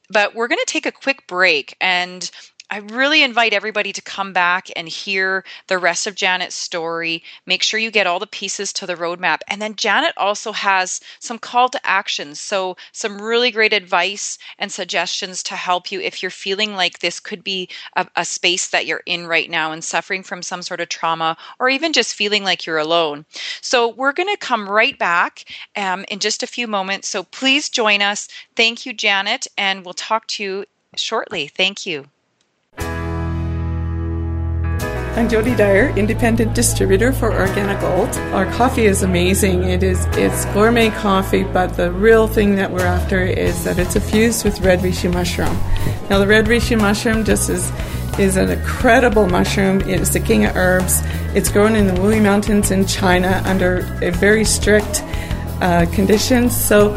But 0.09 0.35
we're 0.35 0.49
going 0.49 0.59
to 0.59 0.71
take 0.71 0.85
a 0.85 0.91
quick 0.91 1.25
break 1.27 1.77
and 1.79 2.29
I 2.69 2.77
really 2.77 3.21
invite 3.21 3.53
everybody 3.53 3.93
to 3.93 4.01
come 4.01 4.33
back 4.33 4.67
and 4.75 4.89
hear 4.89 5.43
the 5.67 5.77
rest 5.77 6.07
of 6.07 6.15
Janet's 6.15 6.55
story. 6.55 7.23
Make 7.45 7.61
sure 7.61 7.79
you 7.79 7.91
get 7.91 8.07
all 8.07 8.19
the 8.19 8.25
pieces 8.25 8.73
to 8.73 8.87
the 8.87 8.95
roadmap. 8.95 9.41
And 9.47 9.61
then 9.61 9.75
Janet 9.75 10.13
also 10.17 10.51
has 10.53 10.99
some 11.19 11.37
call 11.37 11.69
to 11.69 11.85
actions. 11.85 12.39
So, 12.39 12.75
some 12.91 13.21
really 13.21 13.51
great 13.51 13.73
advice 13.73 14.39
and 14.57 14.71
suggestions 14.71 15.43
to 15.43 15.55
help 15.55 15.91
you 15.91 16.01
if 16.01 16.23
you're 16.23 16.31
feeling 16.31 16.75
like 16.75 16.99
this 16.99 17.19
could 17.19 17.43
be 17.43 17.69
a, 17.95 18.07
a 18.15 18.25
space 18.25 18.67
that 18.69 18.85
you're 18.87 19.03
in 19.05 19.27
right 19.27 19.49
now 19.49 19.71
and 19.71 19.83
suffering 19.83 20.23
from 20.23 20.41
some 20.41 20.63
sort 20.63 20.81
of 20.81 20.89
trauma 20.89 21.37
or 21.59 21.69
even 21.69 21.93
just 21.93 22.15
feeling 22.15 22.43
like 22.43 22.65
you're 22.65 22.79
alone. 22.79 23.25
So, 23.61 23.87
we're 23.89 24.13
going 24.13 24.33
to 24.33 24.37
come 24.37 24.67
right 24.67 24.97
back 24.97 25.45
um, 25.75 26.05
in 26.09 26.19
just 26.19 26.41
a 26.41 26.47
few 26.47 26.67
moments. 26.67 27.07
So, 27.07 27.23
please 27.23 27.69
join 27.69 28.01
us. 28.01 28.27
Thank 28.55 28.85
you, 28.85 28.93
Janet, 28.93 29.47
and 29.57 29.85
we'll 29.85 29.93
talk 29.93 30.25
to 30.27 30.43
you 30.43 30.65
shortly. 30.95 31.47
Thank 31.47 31.85
you. 31.85 32.09
I'm 35.15 35.29
Jody 35.29 35.55
Dyer, 35.55 35.95
independent 35.95 36.55
distributor 36.55 37.13
for 37.13 37.31
Organic 37.31 37.79
Gold. 37.81 38.09
Our 38.33 38.51
coffee 38.51 38.85
is 38.85 39.03
amazing. 39.03 39.63
It 39.63 39.83
is 39.83 40.07
it's 40.13 40.45
gourmet 40.45 40.89
coffee, 40.89 41.43
but 41.43 41.77
the 41.77 41.91
real 41.91 42.27
thing 42.27 42.55
that 42.55 42.71
we're 42.71 42.87
after 42.87 43.21
is 43.21 43.63
that 43.63 43.77
it's 43.77 43.95
infused 43.95 44.43
with 44.43 44.59
red 44.61 44.79
reishi 44.79 45.13
mushroom. 45.13 45.55
Now 46.09 46.17
the 46.17 46.25
red 46.25 46.47
reishi 46.47 46.75
mushroom 46.79 47.23
just 47.23 47.47
is 47.51 47.71
is 48.17 48.37
an 48.37 48.49
incredible 48.49 49.27
mushroom. 49.27 49.81
It 49.81 50.01
is 50.01 50.11
the 50.11 50.19
king 50.19 50.45
of 50.45 50.55
herbs. 50.55 51.01
It's 51.35 51.51
grown 51.51 51.75
in 51.75 51.85
the 51.85 51.93
Wuyi 51.93 52.19
Mountains 52.19 52.71
in 52.71 52.87
China 52.87 53.39
under 53.45 53.83
very 54.15 54.43
strict 54.43 55.03
uh, 55.61 55.85
conditions. 55.93 56.59
So 56.59 56.95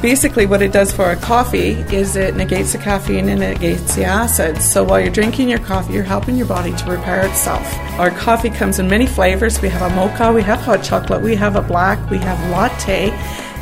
basically 0.00 0.46
what 0.46 0.62
it 0.62 0.72
does 0.72 0.92
for 0.92 1.10
a 1.10 1.16
coffee 1.16 1.72
is 1.94 2.16
it 2.16 2.36
negates 2.36 2.72
the 2.72 2.78
caffeine 2.78 3.28
and 3.28 3.42
it 3.42 3.60
negates 3.60 3.94
the 3.94 4.04
acids. 4.04 4.64
So 4.64 4.82
while 4.84 5.00
you're 5.00 5.10
drinking 5.10 5.48
your 5.48 5.58
coffee, 5.58 5.94
you're 5.94 6.02
helping 6.02 6.36
your 6.36 6.46
body 6.46 6.74
to 6.74 6.90
repair 6.90 7.26
itself. 7.26 7.62
Our 7.98 8.10
coffee 8.10 8.50
comes 8.50 8.78
in 8.78 8.88
many 8.88 9.06
flavors. 9.06 9.60
We 9.60 9.68
have 9.68 9.82
a 9.82 9.90
mocha, 9.94 10.32
we 10.32 10.42
have 10.42 10.60
hot 10.60 10.82
chocolate, 10.82 11.22
we 11.22 11.36
have 11.36 11.56
a 11.56 11.62
black, 11.62 12.10
we 12.10 12.18
have 12.18 12.38
latte, 12.50 13.10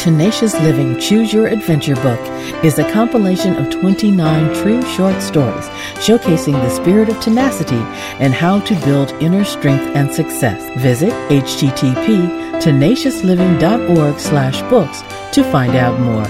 Tenacious 0.06 0.54
Living 0.62 1.00
Choose 1.00 1.34
Your 1.34 1.48
Adventure 1.48 1.96
book 1.96 2.20
is 2.64 2.78
a 2.78 2.92
compilation 2.92 3.56
of 3.56 3.72
29 3.72 4.54
true 4.54 4.82
short 4.94 5.20
stories 5.20 5.66
showcasing 5.96 6.54
the 6.54 6.70
spirit 6.70 7.10
of 7.10 7.20
tenacity 7.20 7.82
and 8.20 8.32
how 8.32 8.60
to 8.60 8.76
build 8.86 9.12
inner 9.14 9.44
strength 9.44 9.84
and 9.96 10.14
success. 10.14 10.62
Visit 10.80 11.10
http 11.30 12.30
tenaciousliving.org 12.62 14.20
slash 14.20 14.62
books 14.70 15.02
to 15.34 15.44
find 15.52 15.76
out 15.76 16.00
more. 16.00 16.28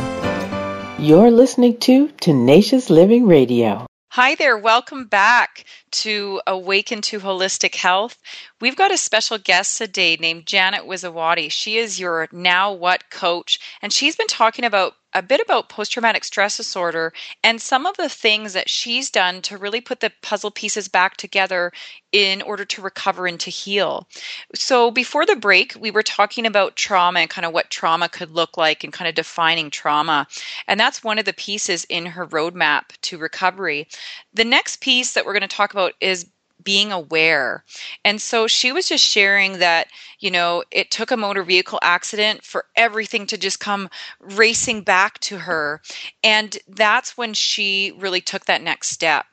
You're 0.98 1.32
listening 1.32 1.78
to 1.82 2.08
Tenacious 2.22 2.90
Living 2.90 3.28
Radio. 3.28 3.86
Hi 4.16 4.34
there. 4.36 4.58
Welcome 4.58 5.08
back 5.08 5.66
to 5.92 6.40
Awaken 6.48 7.02
to 7.02 7.20
Holistic 7.20 7.76
Health. 7.76 8.18
We've 8.62 8.78
got 8.78 8.94
a 8.94 8.98
special 8.98 9.38
guest 9.38 9.78
today 9.78 10.16
named 10.16 10.46
Janet 10.46 10.84
Wiszowaty. 10.86 11.52
She 11.52 11.76
is 11.76 12.00
your 12.00 12.30
Now 12.32 12.72
What 12.72 13.10
coach, 13.10 13.60
and 13.82 13.92
she's 13.92 14.16
been 14.16 14.28
talking 14.28 14.64
about 14.64 14.94
a 15.16 15.24
bit 15.24 15.40
about 15.40 15.70
post 15.70 15.94
traumatic 15.94 16.26
stress 16.26 16.58
disorder 16.58 17.14
and 17.44 17.62
some 17.62 17.86
of 17.86 17.96
the 17.98 18.10
things 18.10 18.54
that 18.54 18.70
she's 18.70 19.10
done 19.10 19.42
to 19.42 19.58
really 19.58 19.82
put 19.82 20.02
the 20.02 20.12
puzzle 20.22 20.52
pieces 20.52 20.90
back 20.90 21.16
together 21.16 21.72
in 22.12 22.42
order 22.42 22.66
to 22.66 22.82
recover 22.82 23.26
and 23.26 23.40
to 23.40 23.50
heal. 23.50 24.08
So, 24.54 24.92
before 24.92 25.26
the 25.26 25.36
break, 25.36 25.74
we 25.80 25.90
were 25.90 26.04
talking 26.04 26.46
about 26.46 26.76
trauma 26.76 27.22
and 27.22 27.30
kind 27.30 27.46
of 27.46 27.54
what 27.54 27.70
trauma 27.70 28.10
could 28.10 28.32
look 28.32 28.58
like 28.58 28.84
and 28.84 28.94
kind 28.94 29.08
of 29.08 29.16
defining 29.16 29.70
trauma. 29.70 30.28
And 30.68 30.80
that's 30.80 31.04
one 31.04 31.18
of 31.18 31.26
the 31.26 31.34
pieces 31.34 31.86
in 31.86 32.06
her 32.06 32.28
roadmap 32.28 32.84
to 33.04 33.18
recovery. 33.18 33.88
The 34.34 34.46
next 34.46 34.82
piece 34.82 35.14
that 35.14 35.26
we're 35.26 35.34
going 35.34 35.42
to 35.42 35.48
talk 35.48 35.74
about 35.74 35.94
is 36.02 36.28
being 36.66 36.92
aware. 36.92 37.64
And 38.04 38.22
so 38.22 38.48
she 38.48 38.74
was 38.74 38.90
just 38.90 39.06
sharing 39.06 39.60
that, 39.60 39.88
you 40.20 40.32
know, 40.32 40.64
it 40.72 40.92
took 40.92 41.12
a 41.12 41.18
motor 41.18 41.44
vehicle 41.44 41.80
accident 41.82 42.44
for 42.44 42.66
everything 42.76 43.28
to 43.28 43.38
just 43.38 43.62
come 43.62 43.90
racing 44.20 44.82
back 44.82 45.20
to 45.22 45.40
her. 45.40 45.82
And 46.24 46.58
that's 46.68 47.18
when 47.18 47.34
she 47.34 47.94
really 47.98 48.22
took 48.22 48.46
that 48.46 48.64
next 48.64 48.90
step. 48.90 49.26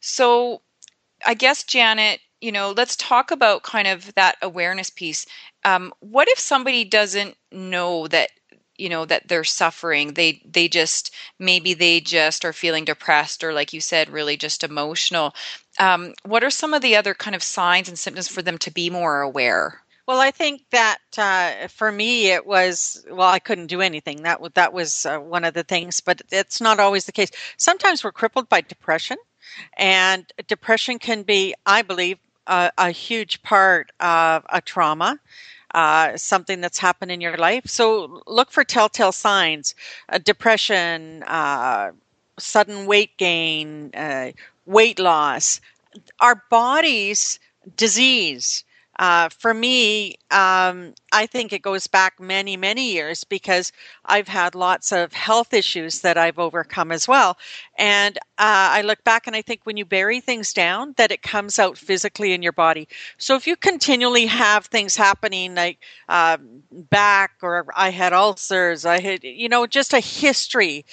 So 0.00 0.62
I 1.26 1.34
guess, 1.34 1.64
Janet, 1.64 2.20
you 2.40 2.52
know, 2.52 2.72
let's 2.76 2.96
talk 2.96 3.30
about 3.32 3.64
kind 3.64 3.88
of 3.88 4.14
that 4.14 4.36
awareness 4.42 4.90
piece. 4.90 5.26
Um, 5.64 5.92
what 6.00 6.28
if 6.28 6.38
somebody 6.38 6.84
doesn't 6.84 7.36
know 7.52 8.06
that 8.08 8.30
you 8.76 8.88
know 8.88 9.04
that 9.04 9.26
they're 9.28 9.44
suffering 9.44 10.14
they 10.14 10.40
they 10.48 10.68
just 10.68 11.12
maybe 11.38 11.74
they 11.74 12.00
just 12.00 12.44
are 12.44 12.52
feeling 12.52 12.84
depressed 12.84 13.42
or 13.42 13.52
like 13.52 13.72
you 13.72 13.80
said 13.80 14.08
really 14.08 14.36
just 14.36 14.64
emotional 14.64 15.34
um, 15.78 16.14
what 16.24 16.44
are 16.44 16.50
some 16.50 16.74
of 16.74 16.82
the 16.82 16.96
other 16.96 17.14
kind 17.14 17.36
of 17.36 17.42
signs 17.42 17.88
and 17.88 17.98
symptoms 17.98 18.28
for 18.28 18.42
them 18.42 18.58
to 18.58 18.70
be 18.70 18.90
more 18.90 19.20
aware 19.20 19.82
well, 20.08 20.20
I 20.20 20.30
think 20.30 20.62
that 20.70 21.00
uh, 21.18 21.68
for 21.68 21.92
me, 21.92 22.28
it 22.28 22.46
was 22.46 23.04
well, 23.10 23.28
I 23.28 23.40
couldn't 23.40 23.66
do 23.66 23.82
anything. 23.82 24.22
That 24.22 24.40
that 24.54 24.72
was 24.72 25.04
uh, 25.04 25.18
one 25.18 25.44
of 25.44 25.52
the 25.52 25.64
things, 25.64 26.00
but 26.00 26.22
it's 26.32 26.62
not 26.62 26.80
always 26.80 27.04
the 27.04 27.12
case. 27.12 27.30
Sometimes 27.58 28.02
we're 28.02 28.12
crippled 28.12 28.48
by 28.48 28.62
depression, 28.62 29.18
and 29.76 30.24
depression 30.46 30.98
can 30.98 31.24
be, 31.24 31.54
I 31.66 31.82
believe, 31.82 32.16
a, 32.46 32.72
a 32.78 32.90
huge 32.90 33.42
part 33.42 33.92
of 34.00 34.46
a 34.48 34.62
trauma 34.62 35.20
uh, 35.74 36.16
something 36.16 36.62
that's 36.62 36.78
happened 36.78 37.10
in 37.10 37.20
your 37.20 37.36
life. 37.36 37.66
So 37.66 38.22
look 38.26 38.50
for 38.50 38.64
telltale 38.64 39.12
signs: 39.12 39.74
uh, 40.08 40.16
depression, 40.16 41.22
uh, 41.24 41.92
sudden 42.38 42.86
weight 42.86 43.16
gain, 43.18 43.90
uh, 43.94 44.32
weight 44.68 44.98
loss. 44.98 45.60
Our 46.20 46.44
bodies 46.50 47.40
disease 47.76 48.64
uh, 48.98 49.28
for 49.28 49.54
me, 49.54 50.16
um, 50.30 50.92
I 51.12 51.26
think 51.26 51.52
it 51.52 51.62
goes 51.62 51.86
back 51.86 52.18
many, 52.18 52.56
many 52.56 52.92
years 52.92 53.22
because 53.22 53.70
I've 54.04 54.26
had 54.26 54.56
lots 54.56 54.90
of 54.90 55.12
health 55.12 55.54
issues 55.54 56.00
that 56.00 56.18
I've 56.18 56.38
overcome 56.38 56.90
as 56.90 57.06
well. 57.06 57.38
And 57.78 58.18
uh, 58.18 58.74
I 58.74 58.82
look 58.82 59.04
back 59.04 59.28
and 59.28 59.36
I 59.36 59.42
think 59.42 59.60
when 59.62 59.76
you 59.76 59.84
bury 59.84 60.20
things 60.20 60.52
down, 60.52 60.94
that 60.96 61.12
it 61.12 61.22
comes 61.22 61.60
out 61.60 61.78
physically 61.78 62.32
in 62.32 62.42
your 62.42 62.52
body. 62.52 62.88
So 63.18 63.36
if 63.36 63.46
you 63.46 63.54
continually 63.54 64.26
have 64.26 64.66
things 64.66 64.96
happening 64.96 65.54
like 65.54 65.78
uh, 66.08 66.38
back 66.72 67.32
or 67.40 67.66
I 67.76 67.90
had 67.90 68.12
ulcers, 68.12 68.84
I 68.84 68.98
had, 68.98 69.22
you 69.22 69.48
know, 69.48 69.66
just 69.68 69.92
a 69.92 70.00
history, 70.00 70.84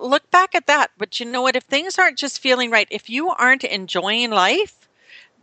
look 0.00 0.28
back 0.32 0.56
at 0.56 0.66
that. 0.66 0.90
But 0.98 1.20
you 1.20 1.26
know 1.26 1.42
what? 1.42 1.56
If 1.56 1.64
things 1.64 1.96
aren't 1.96 2.18
just 2.18 2.40
feeling 2.40 2.70
right, 2.70 2.88
if 2.90 3.08
you 3.08 3.30
aren't 3.30 3.62
enjoying 3.62 4.30
life, 4.30 4.81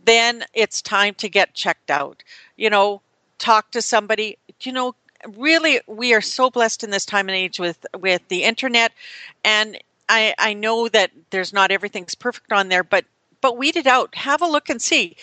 then 0.04 0.44
it's 0.54 0.82
time 0.82 1.14
to 1.14 1.28
get 1.28 1.54
checked 1.54 1.90
out. 1.90 2.22
You 2.56 2.70
know, 2.70 3.02
talk 3.38 3.70
to 3.72 3.82
somebody. 3.82 4.38
You 4.60 4.72
know, 4.72 4.94
really, 5.36 5.80
we 5.86 6.14
are 6.14 6.20
so 6.20 6.50
blessed 6.50 6.84
in 6.84 6.90
this 6.90 7.06
time 7.06 7.28
and 7.28 7.36
age 7.36 7.58
with 7.58 7.84
with 7.98 8.22
the 8.28 8.44
internet, 8.44 8.92
and 9.44 9.78
I 10.08 10.34
I 10.38 10.54
know 10.54 10.88
that 10.88 11.10
there's 11.30 11.52
not 11.52 11.70
everything's 11.70 12.14
perfect 12.14 12.52
on 12.52 12.68
there, 12.68 12.84
but 12.84 13.04
but 13.40 13.56
weed 13.58 13.76
it 13.76 13.86
out. 13.86 14.14
Have 14.14 14.42
a 14.42 14.46
look 14.46 14.68
and 14.68 14.80
see. 14.80 15.16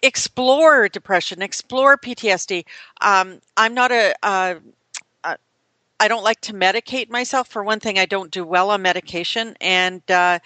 Explore 0.00 0.88
depression. 0.88 1.42
Explore 1.42 1.98
PTSD. 1.98 2.64
Um, 3.00 3.40
I'm 3.56 3.74
not 3.74 3.90
a, 3.90 4.14
a 4.22 4.58
I 6.00 6.06
don't 6.06 6.22
like 6.22 6.40
to 6.42 6.52
medicate 6.52 7.10
myself. 7.10 7.48
For 7.48 7.64
one 7.64 7.80
thing, 7.80 7.98
I 7.98 8.06
don't 8.06 8.30
do 8.30 8.44
well 8.44 8.70
on 8.70 8.82
medication, 8.82 9.56
and 9.60 10.00
uh, 10.10 10.38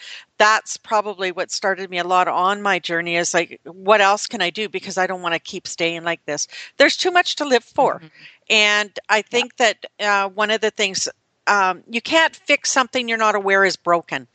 that's 0.43 0.77
probably 0.77 1.31
what 1.31 1.53
started 1.53 1.89
me 1.89 1.99
a 1.99 2.05
lot 2.05 2.27
on 2.27 2.63
my 2.63 2.81
journey. 2.81 3.15
Is 3.15 3.33
like, 3.33 3.61
what 3.65 4.01
else 4.01 4.27
can 4.27 4.43
I 4.43 4.51
do? 4.51 4.69
Because 4.69 4.99
I 4.99 5.07
don't 5.07 5.23
want 5.23 5.35
to 5.35 5.39
keep 5.39 5.69
staying 5.69 6.03
like 6.03 6.25
this. 6.27 6.49
There's 6.79 6.97
too 6.97 7.13
much 7.13 7.37
to 7.37 7.45
live 7.45 7.63
for, 7.63 7.99
mm-hmm. 7.99 8.07
and 8.51 8.99
I 9.09 9.23
think 9.23 9.52
yeah. 9.61 9.73
that 9.99 10.26
uh, 10.26 10.28
one 10.31 10.50
of 10.50 10.61
the 10.61 10.73
things 10.73 11.09
um, 11.47 11.83
you 11.89 12.00
can't 12.00 12.35
fix 12.35 12.71
something 12.71 13.09
you're 13.09 13.19
not 13.19 13.35
aware 13.35 13.65
is 13.65 13.76
broken. 13.76 14.28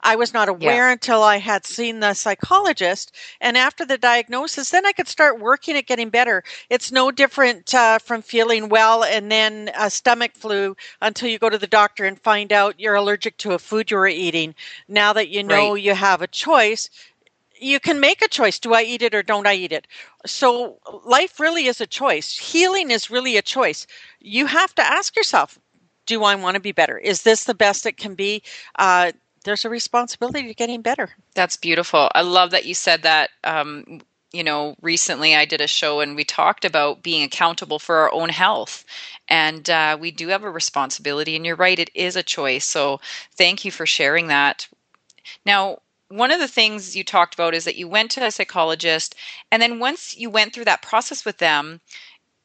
I 0.00 0.16
was 0.16 0.32
not 0.32 0.48
aware 0.48 0.88
yeah. 0.88 0.92
until 0.92 1.22
I 1.22 1.38
had 1.38 1.66
seen 1.66 2.00
the 2.00 2.14
psychologist, 2.14 3.14
and 3.40 3.56
after 3.56 3.84
the 3.84 3.98
diagnosis, 3.98 4.70
then 4.70 4.86
I 4.86 4.92
could 4.92 5.08
start 5.08 5.40
working 5.40 5.76
at 5.76 5.86
getting 5.86 6.10
better. 6.10 6.44
It's 6.70 6.92
no 6.92 7.10
different 7.10 7.74
uh, 7.74 7.98
from 7.98 8.22
feeling 8.22 8.68
well 8.68 9.02
and 9.04 9.30
then 9.30 9.70
a 9.76 9.90
stomach 9.90 10.32
flu 10.34 10.76
until 11.00 11.28
you 11.28 11.38
go 11.38 11.50
to 11.50 11.58
the 11.58 11.66
doctor 11.66 12.04
and 12.04 12.20
find 12.20 12.52
out 12.52 12.78
you're 12.78 12.94
allergic 12.94 13.38
to 13.38 13.52
a 13.52 13.58
food 13.58 13.90
you 13.90 13.96
were 13.96 14.06
eating. 14.06 14.54
Now 14.88 15.12
that 15.12 15.28
you 15.28 15.42
know 15.42 15.72
right. 15.72 15.82
you 15.82 15.94
have 15.94 16.22
a 16.22 16.26
choice, 16.26 16.88
you 17.58 17.78
can 17.78 18.00
make 18.00 18.20
a 18.22 18.28
choice 18.28 18.58
do 18.58 18.74
i 18.74 18.82
eat 18.82 19.02
it 19.02 19.14
or 19.14 19.22
don't 19.22 19.46
i 19.46 19.54
eat 19.54 19.70
it 19.70 19.86
so 20.26 20.78
life 21.04 21.38
really 21.38 21.66
is 21.66 21.80
a 21.80 21.86
choice 21.86 22.36
healing 22.36 22.90
is 22.90 23.10
really 23.10 23.36
a 23.36 23.42
choice 23.42 23.86
you 24.18 24.46
have 24.46 24.74
to 24.74 24.82
ask 24.82 25.14
yourself 25.14 25.60
do 26.12 26.24
I 26.24 26.34
want 26.34 26.54
to 26.54 26.60
be 26.60 26.72
better? 26.72 26.98
Is 26.98 27.22
this 27.22 27.44
the 27.44 27.54
best 27.54 27.86
it 27.86 27.96
can 27.96 28.14
be? 28.14 28.42
Uh, 28.78 29.12
there's 29.44 29.64
a 29.64 29.70
responsibility 29.70 30.46
to 30.46 30.54
getting 30.54 30.82
better. 30.82 31.10
That's 31.34 31.56
beautiful. 31.56 32.10
I 32.14 32.22
love 32.22 32.50
that 32.52 32.66
you 32.66 32.74
said 32.74 33.02
that. 33.02 33.30
Um, 33.42 34.00
you 34.32 34.44
know, 34.44 34.76
recently 34.80 35.34
I 35.34 35.44
did 35.44 35.60
a 35.60 35.66
show 35.66 36.00
and 36.00 36.16
we 36.16 36.24
talked 36.24 36.64
about 36.64 37.02
being 37.02 37.22
accountable 37.22 37.78
for 37.78 37.96
our 37.96 38.12
own 38.12 38.30
health. 38.30 38.84
And 39.28 39.68
uh, 39.68 39.98
we 40.00 40.10
do 40.10 40.28
have 40.28 40.42
a 40.42 40.50
responsibility. 40.50 41.36
And 41.36 41.44
you're 41.44 41.56
right, 41.56 41.78
it 41.78 41.90
is 41.94 42.16
a 42.16 42.22
choice. 42.22 42.64
So 42.64 43.00
thank 43.32 43.64
you 43.64 43.70
for 43.70 43.84
sharing 43.84 44.28
that. 44.28 44.68
Now, 45.44 45.78
one 46.08 46.30
of 46.30 46.40
the 46.40 46.48
things 46.48 46.94
you 46.94 47.04
talked 47.04 47.34
about 47.34 47.54
is 47.54 47.64
that 47.64 47.76
you 47.76 47.88
went 47.88 48.10
to 48.12 48.24
a 48.24 48.30
psychologist. 48.30 49.14
And 49.50 49.62
then 49.62 49.78
once 49.78 50.16
you 50.16 50.30
went 50.30 50.52
through 50.52 50.66
that 50.66 50.82
process 50.82 51.24
with 51.24 51.38
them, 51.38 51.80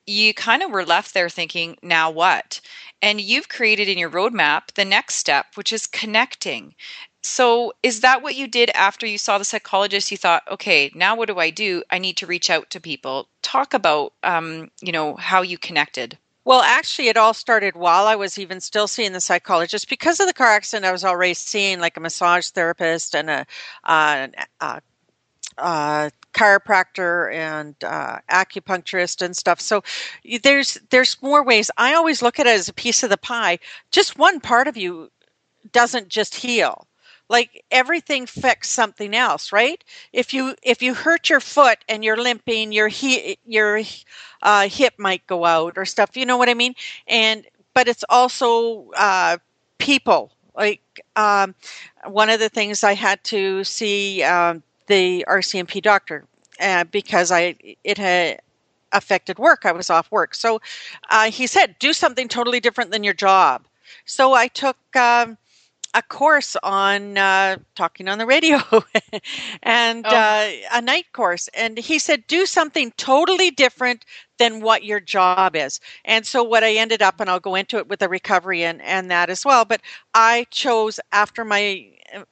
you 0.08 0.34
kind 0.34 0.64
of 0.64 0.72
were 0.72 0.86
left 0.86 1.14
there 1.14 1.30
thinking, 1.30 1.78
now 1.84 2.10
what? 2.10 2.62
And 3.02 3.22
you've 3.22 3.50
created 3.50 3.90
in 3.90 3.98
your 3.98 4.10
roadmap 4.10 4.74
the 4.74 4.86
next 4.86 5.16
step, 5.16 5.48
which 5.56 5.74
is 5.74 5.86
connecting. 5.86 6.74
So, 7.22 7.74
is 7.84 8.00
that 8.02 8.22
what 8.22 8.36
you 8.36 8.48
did 8.48 8.70
after 8.70 9.06
you 9.06 9.18
saw 9.18 9.38
the 9.38 9.44
psychologist? 9.44 10.10
You 10.10 10.18
thought, 10.18 10.44
okay, 10.50 10.90
now 10.96 11.16
what 11.16 11.28
do 11.28 11.38
I 11.40 11.50
do? 11.50 11.84
I 11.92 12.00
need 12.00 12.16
to 12.18 12.26
reach 12.26 12.50
out 12.50 12.70
to 12.70 12.80
people. 12.80 13.28
Talk 13.42 13.74
about, 13.74 14.14
um, 14.24 14.72
you 14.82 14.94
know, 14.94 15.16
how 15.16 15.42
you 15.42 15.58
connected. 15.58 16.18
Well, 16.46 16.62
actually, 16.62 17.10
it 17.10 17.18
all 17.18 17.34
started 17.34 17.76
while 17.76 18.08
I 18.08 18.16
was 18.16 18.40
even 18.40 18.62
still 18.62 18.88
seeing 18.88 19.12
the 19.12 19.20
psychologist. 19.20 19.90
Because 19.90 20.22
of 20.22 20.28
the 20.28 20.34
car 20.34 20.48
accident, 20.48 20.86
I 20.86 20.94
was 20.94 21.04
already 21.04 21.34
seeing 21.34 21.82
like 21.82 21.98
a 21.98 22.00
massage 22.00 22.48
therapist 22.48 23.14
and 23.14 23.30
a, 23.30 23.46
uh, 23.84 24.28
a 24.62 24.82
uh, 25.58 26.10
chiropractor 26.38 27.34
and 27.34 27.76
uh, 27.84 28.20
acupuncturist 28.30 29.22
and 29.22 29.36
stuff. 29.36 29.60
So 29.60 29.84
there's 30.44 30.78
there's 30.90 31.22
more 31.22 31.44
ways. 31.44 31.72
I 31.78 31.94
always 31.96 32.22
look 32.22 32.40
at 32.40 32.46
it 32.48 32.56
as 32.56 32.70
a 32.70 32.74
piece 32.74 33.04
of 33.04 33.10
the 33.10 33.18
pie. 33.18 33.60
Just 33.92 34.18
one 34.18 34.40
part 34.40 34.68
of 34.68 34.78
you 34.78 35.12
doesn't 35.72 36.10
just 36.10 36.36
heal. 36.36 36.88
Like 37.30 37.66
everything 37.72 38.24
affects 38.24 38.70
something 38.70 39.14
else, 39.14 39.52
right? 39.52 39.84
If 40.14 40.34
you 40.34 40.56
if 40.64 40.82
you 40.82 40.94
hurt 40.94 41.30
your 41.30 41.42
foot 41.42 41.80
and 41.90 42.04
you're 42.04 42.22
limping, 42.22 42.72
your 42.72 42.88
he, 42.88 43.38
your 43.46 43.82
uh, 44.42 44.70
hip 44.70 44.94
might 44.98 45.28
go 45.28 45.44
out 45.44 45.74
or 45.76 45.86
stuff. 45.86 46.16
You 46.16 46.26
know 46.26 46.38
what 46.38 46.50
I 46.50 46.54
mean? 46.54 46.76
And 47.08 47.46
but 47.74 47.88
it's 47.88 48.06
also 48.10 48.90
uh, 48.96 49.38
people. 49.78 50.32
Like 50.56 50.82
um, 51.16 51.54
one 52.06 52.30
of 52.30 52.40
the 52.40 52.50
things 52.50 52.84
I 52.84 52.94
had 52.94 53.24
to 53.26 53.64
see 53.64 54.24
um, 54.24 54.64
the 54.88 55.26
RCMP 55.28 55.82
doctor 55.82 56.26
uh, 56.60 56.84
because 56.86 57.32
I 57.32 57.56
it 57.84 57.98
had 57.98 58.42
affected 58.92 59.38
work. 59.38 59.66
I 59.66 59.72
was 59.72 59.90
off 59.90 60.12
work, 60.12 60.34
so 60.36 60.62
uh, 61.10 61.30
he 61.32 61.48
said, 61.48 61.76
"Do 61.80 61.94
something 61.94 62.28
totally 62.28 62.60
different 62.60 62.92
than 62.92 63.04
your 63.04 63.14
job." 63.14 63.66
So 64.06 64.34
I 64.34 64.48
took. 64.48 64.78
Um, 64.96 65.38
a 65.94 66.02
course 66.04 66.56
on 66.62 67.18
uh, 67.18 67.58
talking 67.74 68.08
on 68.08 68.20
the 68.20 68.26
radio 68.26 68.60
and 69.64 70.06
oh. 70.06 70.10
uh, 70.10 70.52
a 70.74 70.82
night 70.82 71.06
course. 71.12 71.50
And 71.56 71.78
he 71.78 71.98
said, 71.98 72.28
do 72.28 72.46
something 72.46 72.94
totally 72.98 73.50
different 73.50 74.06
than 74.38 74.62
what 74.62 74.84
your 74.84 75.00
job 75.00 75.56
is. 75.56 75.80
And 76.06 76.26
so, 76.26 76.44
what 76.44 76.64
I 76.64 76.76
ended 76.76 77.02
up, 77.02 77.20
and 77.20 77.30
I'll 77.30 77.40
go 77.40 77.56
into 77.56 77.78
it 77.78 77.88
with 77.88 78.00
the 78.00 78.10
recovery 78.10 78.64
and, 78.64 78.82
and 78.84 79.10
that 79.10 79.32
as 79.32 79.44
well, 79.44 79.66
but 79.66 79.82
I 80.14 80.46
chose 80.52 81.00
after 81.12 81.44
my 81.44 81.88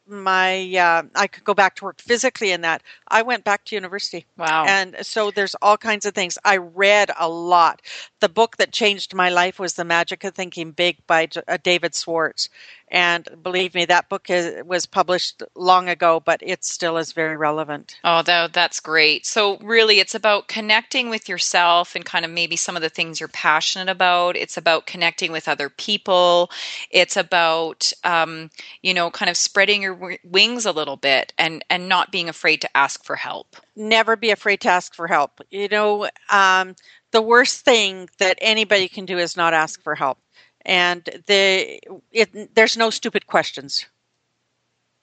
my 0.08 0.76
uh, 0.78 1.04
I 1.16 1.28
could 1.28 1.44
go 1.44 1.54
back 1.54 1.76
to 1.78 1.86
work 1.86 2.02
physically 2.02 2.52
in 2.52 2.62
that, 2.62 2.84
I 3.08 3.22
went 3.22 3.44
back 3.44 3.66
to 3.66 3.76
university. 3.76 4.26
Wow. 4.38 4.66
And 4.68 4.96
so 5.02 5.32
there's 5.32 5.56
all 5.62 5.78
kinds 5.78 6.06
of 6.06 6.14
things. 6.14 6.38
I 6.44 6.58
read 6.58 7.12
a 7.20 7.30
lot. 7.30 7.82
The 8.22 8.30
book 8.30 8.58
that 8.58 8.72
changed 8.72 9.14
my 9.14 9.30
life 9.30 9.60
was 9.60 9.74
The 9.74 9.86
Magic 9.86 10.24
of 10.24 10.34
Thinking 10.34 10.72
Big 10.72 10.98
by 11.08 11.28
uh, 11.48 11.58
David 11.62 11.96
Schwartz. 11.96 12.50
And 12.90 13.28
believe 13.42 13.74
me, 13.74 13.86
that 13.86 14.10
book 14.10 14.30
is, 14.30 14.64
was 14.64 14.86
published 14.86 15.42
long 15.56 15.90
ago, 15.90 16.20
but 16.20 16.42
it 16.44 16.64
still 16.64 16.98
is 16.98 17.14
very 17.14 17.36
relevant. 17.36 17.98
Oh, 18.04 18.22
that, 18.22 18.54
that's 18.54 18.80
great. 18.80 19.26
So, 19.26 19.58
really, 19.58 20.00
it's 20.00 20.14
about 20.14 20.48
connecting 20.48 21.10
with 21.10 21.28
yourself 21.28 21.96
and 21.96 22.06
kind 22.06 22.26
of 22.26 22.32
maybe 22.32 22.56
some 22.56 22.76
of 22.76 22.84
the 22.84 22.90
things 22.90 23.20
you're 23.20 23.30
passionate 23.30 23.90
about. 23.90 24.36
It's 24.36 24.58
about 24.58 24.86
connecting 24.86 25.32
with 25.32 25.48
other 25.48 25.70
people. 25.70 26.52
It's 26.92 27.18
about, 27.18 27.92
um, 28.04 28.52
you 28.84 28.94
know, 28.94 29.10
kind 29.10 29.30
of 29.30 29.38
spreading 29.38 29.82
your 29.82 29.96
w- 29.96 30.20
wings 30.24 30.66
a 30.66 30.72
little 30.72 30.98
bit 30.98 31.34
and, 31.40 31.66
and 31.70 31.90
not 31.90 32.12
being 32.12 32.30
afraid 32.30 32.62
to 32.62 32.78
ask 32.78 33.04
for 33.04 33.16
help. 33.16 33.56
Never 33.76 34.16
be 34.16 34.30
afraid 34.30 34.62
to 34.62 34.70
ask 34.70 34.94
for 34.94 35.08
help. 35.08 35.42
You 35.50 35.68
know, 35.70 36.08
um, 36.30 36.76
the 37.12 37.22
worst 37.22 37.66
thing 37.66 38.10
that 38.20 38.38
anybody 38.42 38.88
can 38.88 39.06
do 39.06 39.18
is 39.18 39.36
not 39.36 39.54
ask 39.54 39.82
for 39.82 39.96
help 39.96 40.20
and 40.66 41.04
the 41.28 41.80
it, 42.12 42.56
there's 42.56 42.78
no 42.78 42.90
stupid 42.90 43.28
questions. 43.28 43.86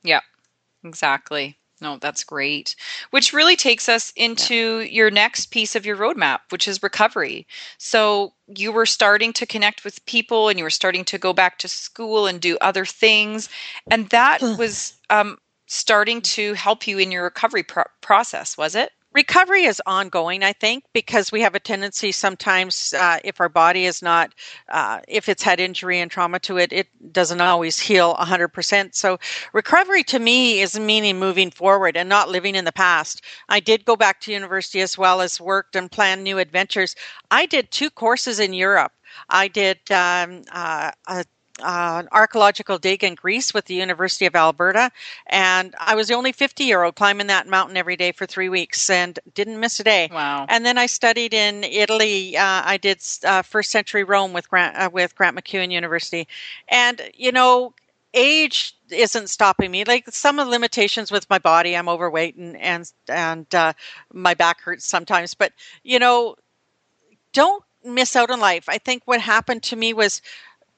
Yeah, 0.03 0.21
exactly. 0.85 1.59
No, 1.81 1.97
that's 1.97 2.23
great. 2.23 2.77
Which 3.11 3.33
really 3.33 3.57
takes 3.57 3.89
us 3.89 4.13
into 4.15 4.81
yeah. 4.81 4.85
your 4.85 5.11
next 5.11 5.47
piece 5.47 5.75
of 5.75 5.85
your 5.85 5.97
roadmap, 5.97 6.41
which 6.51 6.69
is 6.69 6.83
recovery. 6.83 7.47
So 7.77 8.35
you 8.47 8.71
were 8.71 8.87
starting 8.87 9.33
to 9.35 9.47
connect 9.47 9.85
with 9.85 10.05
people 10.07 10.49
and 10.49 10.59
you 10.59 10.65
were 10.65 10.71
starting 10.71 11.05
to 11.07 11.19
go 11.19 11.33
back 11.33 11.59
to 11.59 11.69
school 11.69 12.29
and 12.29 12.41
do 12.41 12.57
other 12.61 12.85
things. 12.85 13.49
And 13.91 14.09
that 14.11 14.41
was 14.43 14.95
um, 15.11 15.39
starting 15.67 16.21
to 16.23 16.55
help 16.55 16.87
you 16.87 16.99
in 16.99 17.11
your 17.11 17.25
recovery 17.25 17.65
pro- 17.65 17.83
process, 18.01 18.57
was 18.57 18.77
it? 18.77 18.93
Recovery 19.13 19.65
is 19.65 19.81
ongoing 19.87 20.43
i 20.43 20.53
think 20.53 20.85
because 20.93 21.31
we 21.33 21.41
have 21.41 21.55
a 21.55 21.61
tendency 21.61 22.13
sometimes 22.13 22.95
uh, 22.99 23.19
if 23.25 23.41
our 23.41 23.49
body 23.49 23.85
is 23.85 24.03
not 24.03 24.35
uh, 24.71 25.01
if 25.09 25.29
it's 25.29 25.43
had 25.43 25.61
injury 25.61 26.01
and 26.01 26.11
trauma 26.11 26.39
to 26.39 26.57
it 26.57 26.73
it 26.73 26.89
doesn't 27.13 27.41
always 27.41 27.79
heal 27.79 28.15
100% 28.15 28.95
so 28.95 29.19
recovery 29.53 30.03
to 30.05 30.19
me 30.19 30.61
is 30.61 30.79
meaning 30.79 31.19
moving 31.19 31.51
forward 31.51 31.97
and 31.97 32.09
not 32.09 32.29
living 32.29 32.55
in 32.55 32.65
the 32.65 32.73
past. 32.73 33.23
I 33.49 33.61
did 33.61 33.85
go 33.85 33.97
back 33.97 34.21
to 34.23 34.33
university 34.33 34.81
as 34.81 34.99
well 34.99 35.21
as 35.21 35.41
worked 35.41 35.77
and 35.77 35.91
planned 35.91 36.25
new 36.25 36.39
adventures. 36.39 36.95
I 37.31 37.47
did 37.47 37.71
two 37.71 37.91
courses 37.91 38.41
in 38.41 38.53
europe. 38.53 38.93
I 39.29 39.49
did 39.49 39.79
um, 39.91 40.43
uh, 40.51 40.91
a 41.07 41.25
uh, 41.61 42.01
an 42.01 42.09
archaeological 42.13 42.79
dig 42.79 43.05
in 43.05 43.15
Greece 43.15 43.53
with 43.53 43.67
the 43.67 43.75
University 43.75 44.27
of 44.27 44.35
Alberta, 44.35 44.91
and 45.27 45.75
I 45.79 45.95
was 45.95 46.09
the 46.09 46.15
only 46.15 46.33
50 46.33 46.65
year 46.65 46.83
old 46.83 46.95
climbing 46.95 47.27
that 47.27 47.47
mountain 47.47 47.77
every 47.77 47.97
day 47.97 48.13
for 48.13 48.27
three 48.27 48.49
weeks 48.49 48.89
and 48.89 49.19
didn't 49.35 49.61
miss 49.61 49.79
a 49.81 49.85
day. 49.85 50.09
Wow! 50.13 50.47
And 50.49 50.65
then 50.65 50.79
I 50.79 50.87
studied 50.87 51.35
in 51.35 51.65
Italy. 51.65 52.37
Uh, 52.37 52.63
I 52.65 52.79
did 52.79 53.03
uh, 53.25 53.43
first 53.43 53.71
century 53.71 54.05
Rome 54.05 54.33
with 54.33 54.49
Grant 54.49 54.77
uh, 54.77 54.91
with 54.93 55.15
Grant 55.15 55.37
MacEwan 55.37 55.71
University, 55.73 56.29
and 56.69 57.01
you 57.15 57.33
know. 57.33 57.75
Age 58.15 58.77
isn't 58.91 59.31
stopping 59.31 59.71
me. 59.71 59.85
Like 59.85 60.07
some 60.11 60.39
of 60.39 60.45
the 60.45 60.51
limitations 60.51 61.11
with 61.11 61.31
my 61.31 61.39
body, 61.39 61.75
I'm 61.75 61.89
overweight 61.89 62.37
and 62.37 62.59
and 62.59 62.93
and 63.09 63.55
uh, 63.55 63.73
my 64.13 64.35
back 64.35 64.61
hurts 64.61 64.85
sometimes. 64.85 65.33
But 65.33 65.55
you 65.83 65.99
know, 65.99 66.37
don't 67.33 67.65
miss 67.85 68.17
out 68.17 68.31
on 68.31 68.41
life. 68.41 68.69
I 68.69 68.79
think 68.79 69.03
what 69.07 69.21
happened 69.21 69.63
to 69.65 69.77
me 69.77 69.93
was 69.93 70.21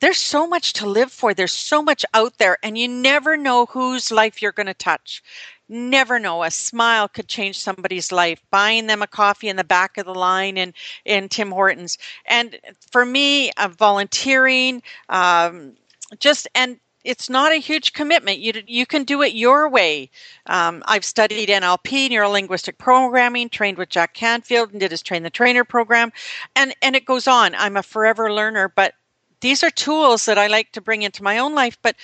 there's 0.04 0.20
so 0.20 0.46
much 0.46 0.74
to 0.74 0.86
live 0.86 1.10
for. 1.10 1.32
There's 1.32 1.54
so 1.54 1.80
much 1.80 2.04
out 2.12 2.36
there, 2.36 2.58
and 2.62 2.76
you 2.76 2.86
never 2.88 3.38
know 3.38 3.64
whose 3.64 4.12
life 4.12 4.42
you're 4.42 4.52
going 4.52 4.66
to 4.66 4.74
touch. 4.74 5.22
Never 5.66 6.18
know. 6.18 6.42
A 6.42 6.50
smile 6.50 7.08
could 7.08 7.26
change 7.26 7.58
somebody's 7.58 8.12
life. 8.12 8.42
Buying 8.50 8.86
them 8.86 9.00
a 9.00 9.06
coffee 9.06 9.48
in 9.48 9.56
the 9.56 9.64
back 9.64 9.96
of 9.96 10.04
the 10.04 10.14
line 10.14 10.58
in, 10.58 10.74
in 11.06 11.30
Tim 11.30 11.50
Hortons. 11.50 11.96
And 12.26 12.58
for 12.92 13.06
me, 13.06 13.50
uh, 13.52 13.68
volunteering, 13.68 14.82
um, 15.08 15.72
just, 16.18 16.48
and 16.54 16.78
it's 17.02 17.30
not 17.30 17.52
a 17.52 17.56
huge 17.56 17.94
commitment. 17.94 18.40
You 18.40 18.62
you 18.66 18.84
can 18.84 19.04
do 19.04 19.22
it 19.22 19.32
your 19.32 19.70
way. 19.70 20.10
Um, 20.44 20.82
I've 20.86 21.06
studied 21.06 21.48
NLP, 21.48 22.10
neuro 22.10 22.28
linguistic 22.28 22.76
programming, 22.76 23.48
trained 23.48 23.78
with 23.78 23.88
Jack 23.88 24.12
Canfield, 24.12 24.72
and 24.72 24.80
did 24.80 24.90
his 24.90 25.02
train 25.02 25.22
the 25.22 25.30
trainer 25.30 25.64
program, 25.64 26.12
and 26.54 26.74
and 26.82 26.94
it 26.94 27.06
goes 27.06 27.26
on. 27.26 27.54
I'm 27.54 27.78
a 27.78 27.82
forever 27.82 28.30
learner, 28.30 28.68
but 28.68 28.94
these 29.44 29.62
are 29.62 29.70
tools 29.70 30.24
that 30.24 30.38
I 30.38 30.46
like 30.46 30.72
to 30.72 30.80
bring 30.80 31.02
into 31.02 31.22
my 31.22 31.36
own 31.38 31.54
life. 31.54 31.76
But, 31.82 31.96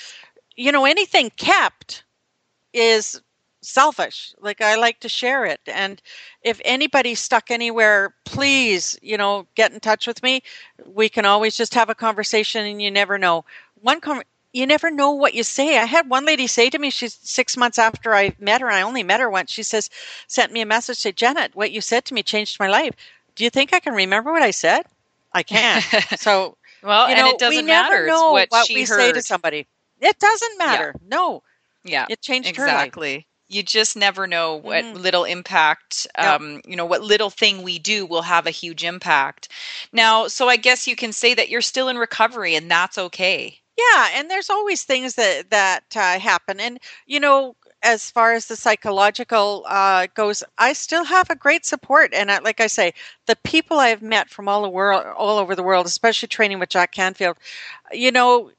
you 0.57 0.71
know, 0.71 0.85
anything 0.85 1.31
kept 1.39 2.05
is 2.75 3.23
selfish. 3.63 4.35
Like 4.41 4.61
I 4.61 4.77
like 4.77 5.01
to 5.01 5.09
share 5.09 5.47
it. 5.47 5.61
And 5.67 6.03
if 6.43 6.61
anybody's 6.67 7.19
stuck 7.19 7.51
anywhere, 7.51 8.15
please, 8.27 8.99
you 9.01 9.17
know, 9.17 9.47
get 9.55 9.73
in 9.73 9.81
touch 9.81 10.07
with 10.07 10.23
me. 10.23 10.43
We 10.85 11.09
can 11.09 11.25
always 11.25 11.57
just 11.57 11.73
have 11.73 11.89
a 11.89 11.95
conversation 11.95 12.67
and 12.67 12.83
you 12.83 12.91
never 12.91 13.17
know. 13.17 13.47
One 13.81 14.03
com- 14.03 14.23
you 14.53 14.67
never 14.67 14.91
know 14.91 15.13
what 15.13 15.33
you 15.33 15.43
say. 15.43 15.79
I 15.79 15.87
had 15.87 16.11
one 16.11 16.27
lady 16.27 16.47
say 16.47 16.69
to 16.69 16.79
me, 16.79 16.91
she's 16.91 17.19
six 17.23 17.57
months 17.57 17.79
after 17.79 18.15
I 18.15 18.35
met 18.39 18.61
her, 18.61 18.67
and 18.67 18.77
I 18.77 18.83
only 18.83 19.03
met 19.03 19.21
her 19.21 19.31
once. 19.31 19.51
She 19.51 19.63
says, 19.63 19.89
sent 20.27 20.53
me 20.53 20.61
a 20.61 20.67
message, 20.67 20.99
say, 20.99 21.13
Janet, 21.13 21.55
what 21.55 21.71
you 21.71 21.81
said 21.81 22.05
to 22.07 22.15
me 22.15 22.23
changed 22.23 22.61
my 22.61 22.69
life. 22.69 22.95
Do 23.35 23.45
you 23.45 23.51
think 23.51 23.73
I 23.73 23.81
can 23.81 23.95
remember 23.95 24.31
what 24.31 24.43
I 24.43 24.51
said? 24.51 24.83
I 25.33 25.43
can't. 25.43 25.85
so 26.19 26.57
well, 26.83 27.09
you 27.09 27.15
know, 27.15 27.23
and 27.23 27.29
it 27.29 27.39
doesn't 27.39 27.65
we 27.65 27.71
matter 27.71 27.95
never 27.95 28.07
know 28.07 28.33
what, 28.33 28.49
what 28.51 28.69
we 28.69 28.81
heard. 28.81 28.87
say 28.87 29.13
to 29.13 29.23
somebody. 29.23 29.67
It 30.01 30.19
doesn't 30.19 30.59
matter. 30.59 30.95
Yeah. 30.95 31.09
No. 31.09 31.43
Yeah. 31.85 32.07
It 32.09 32.21
changed 32.23 32.49
exactly. 32.49 33.27
You 33.49 33.63
just 33.65 33.97
never 33.97 34.29
know 34.29 34.57
what 34.57 34.85
mm-hmm. 34.85 34.97
little 34.97 35.25
impact, 35.25 36.07
um, 36.17 36.61
you 36.65 36.77
know, 36.77 36.87
what 36.87 37.03
little 37.03 37.31
thing 37.31 37.63
we 37.63 37.81
do 37.81 38.07
will 38.07 38.23
have 38.23 38.47
a 38.47 38.53
huge 38.53 38.85
impact. 38.85 39.49
Now, 39.93 40.29
so 40.29 40.49
I 40.49 40.57
guess 40.57 40.87
you 40.87 40.95
can 40.95 41.13
say 41.13 41.35
that 41.35 41.49
you're 41.49 41.61
still 41.61 41.89
in 41.89 41.99
recovery, 41.99 42.55
and 42.55 42.71
that's 42.71 42.97
okay. 42.97 43.59
Yeah, 43.77 44.09
and 44.15 44.31
there's 44.31 44.51
always 44.51 44.85
things 44.85 45.15
that 45.15 45.51
that 45.51 45.85
uh, 45.97 46.19
happen, 46.21 46.61
and 46.61 46.79
you 47.07 47.19
know, 47.19 47.57
as 47.83 48.11
far 48.11 48.35
as 48.35 48.47
the 48.47 48.57
psychological 48.57 49.65
uh, 49.69 50.07
goes, 50.15 50.43
I 50.59 50.73
still 50.75 51.05
have 51.05 51.31
a 51.31 51.35
great 51.35 51.65
support. 51.65 52.13
And 52.15 52.31
I, 52.31 52.39
like 52.39 52.61
I 52.61 52.67
say, 52.67 52.93
the 53.27 53.37
people 53.37 53.79
I 53.79 53.89
have 53.89 54.03
met 54.03 54.29
from 54.29 54.49
all 54.49 54.63
the 54.63 54.69
world, 54.69 55.05
all 55.17 55.39
over 55.39 55.55
the 55.55 55.63
world, 55.63 55.87
especially 55.87 56.29
training 56.29 56.59
with 56.59 56.69
Jack 56.69 56.93
Canfield, 56.93 57.39
you 57.93 58.13
know, 58.13 58.51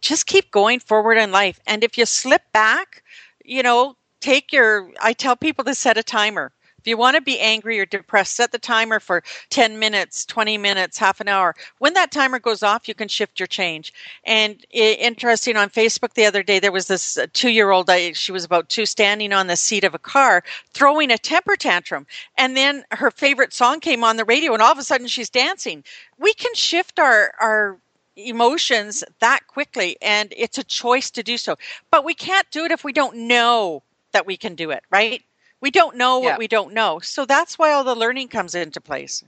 just 0.00 0.26
keep 0.26 0.50
going 0.50 0.80
forward 0.80 1.16
in 1.16 1.30
life. 1.32 1.60
And 1.66 1.84
if 1.84 1.96
you 1.96 2.06
slip 2.06 2.42
back, 2.52 3.02
you 3.44 3.62
know, 3.62 3.96
take 4.20 4.52
your. 4.52 4.90
I 5.00 5.12
tell 5.12 5.36
people 5.36 5.64
to 5.64 5.74
set 5.74 5.96
a 5.98 6.02
timer. 6.02 6.52
If 6.86 6.90
you 6.90 6.98
want 6.98 7.16
to 7.16 7.20
be 7.20 7.40
angry 7.40 7.80
or 7.80 7.84
depressed, 7.84 8.36
set 8.36 8.52
the 8.52 8.60
timer 8.60 9.00
for 9.00 9.24
10 9.50 9.80
minutes, 9.80 10.24
20 10.24 10.56
minutes, 10.56 10.96
half 10.96 11.20
an 11.20 11.26
hour. 11.26 11.56
When 11.78 11.94
that 11.94 12.12
timer 12.12 12.38
goes 12.38 12.62
off, 12.62 12.86
you 12.86 12.94
can 12.94 13.08
shift 13.08 13.40
your 13.40 13.48
change. 13.48 13.92
And 14.22 14.64
interesting 14.70 15.56
on 15.56 15.68
Facebook 15.68 16.14
the 16.14 16.26
other 16.26 16.44
day, 16.44 16.60
there 16.60 16.70
was 16.70 16.86
this 16.86 17.18
uh, 17.18 17.26
two 17.32 17.50
year 17.50 17.72
old, 17.72 17.90
she 18.12 18.30
was 18.30 18.44
about 18.44 18.68
two, 18.68 18.86
standing 18.86 19.32
on 19.32 19.48
the 19.48 19.56
seat 19.56 19.82
of 19.82 19.96
a 19.96 19.98
car 19.98 20.44
throwing 20.74 21.10
a 21.10 21.18
temper 21.18 21.56
tantrum. 21.56 22.06
And 22.38 22.56
then 22.56 22.84
her 22.92 23.10
favorite 23.10 23.52
song 23.52 23.80
came 23.80 24.04
on 24.04 24.16
the 24.16 24.24
radio, 24.24 24.52
and 24.52 24.62
all 24.62 24.70
of 24.70 24.78
a 24.78 24.84
sudden 24.84 25.08
she's 25.08 25.28
dancing. 25.28 25.82
We 26.18 26.34
can 26.34 26.54
shift 26.54 27.00
our, 27.00 27.34
our 27.40 27.78
emotions 28.14 29.02
that 29.18 29.40
quickly 29.48 29.96
and 30.00 30.32
it's 30.36 30.56
a 30.56 30.64
choice 30.64 31.10
to 31.10 31.22
do 31.22 31.36
so 31.36 31.54
but 31.90 32.02
we 32.02 32.14
can't 32.14 32.50
do 32.50 32.64
it 32.64 32.70
if 32.70 32.82
we 32.82 32.90
don't 32.90 33.14
know 33.14 33.82
that 34.12 34.26
we 34.26 34.38
can 34.38 34.54
do 34.54 34.70
it 34.70 34.82
right 34.90 35.22
we 35.60 35.70
don't 35.70 35.96
know 35.96 36.18
what 36.18 36.34
yeah. 36.34 36.38
we 36.38 36.48
don't 36.48 36.74
know. 36.74 36.98
So 37.00 37.24
that's 37.24 37.58
why 37.58 37.72
all 37.72 37.84
the 37.84 37.94
learning 37.94 38.28
comes 38.28 38.54
into 38.54 38.80
place. 38.80 39.24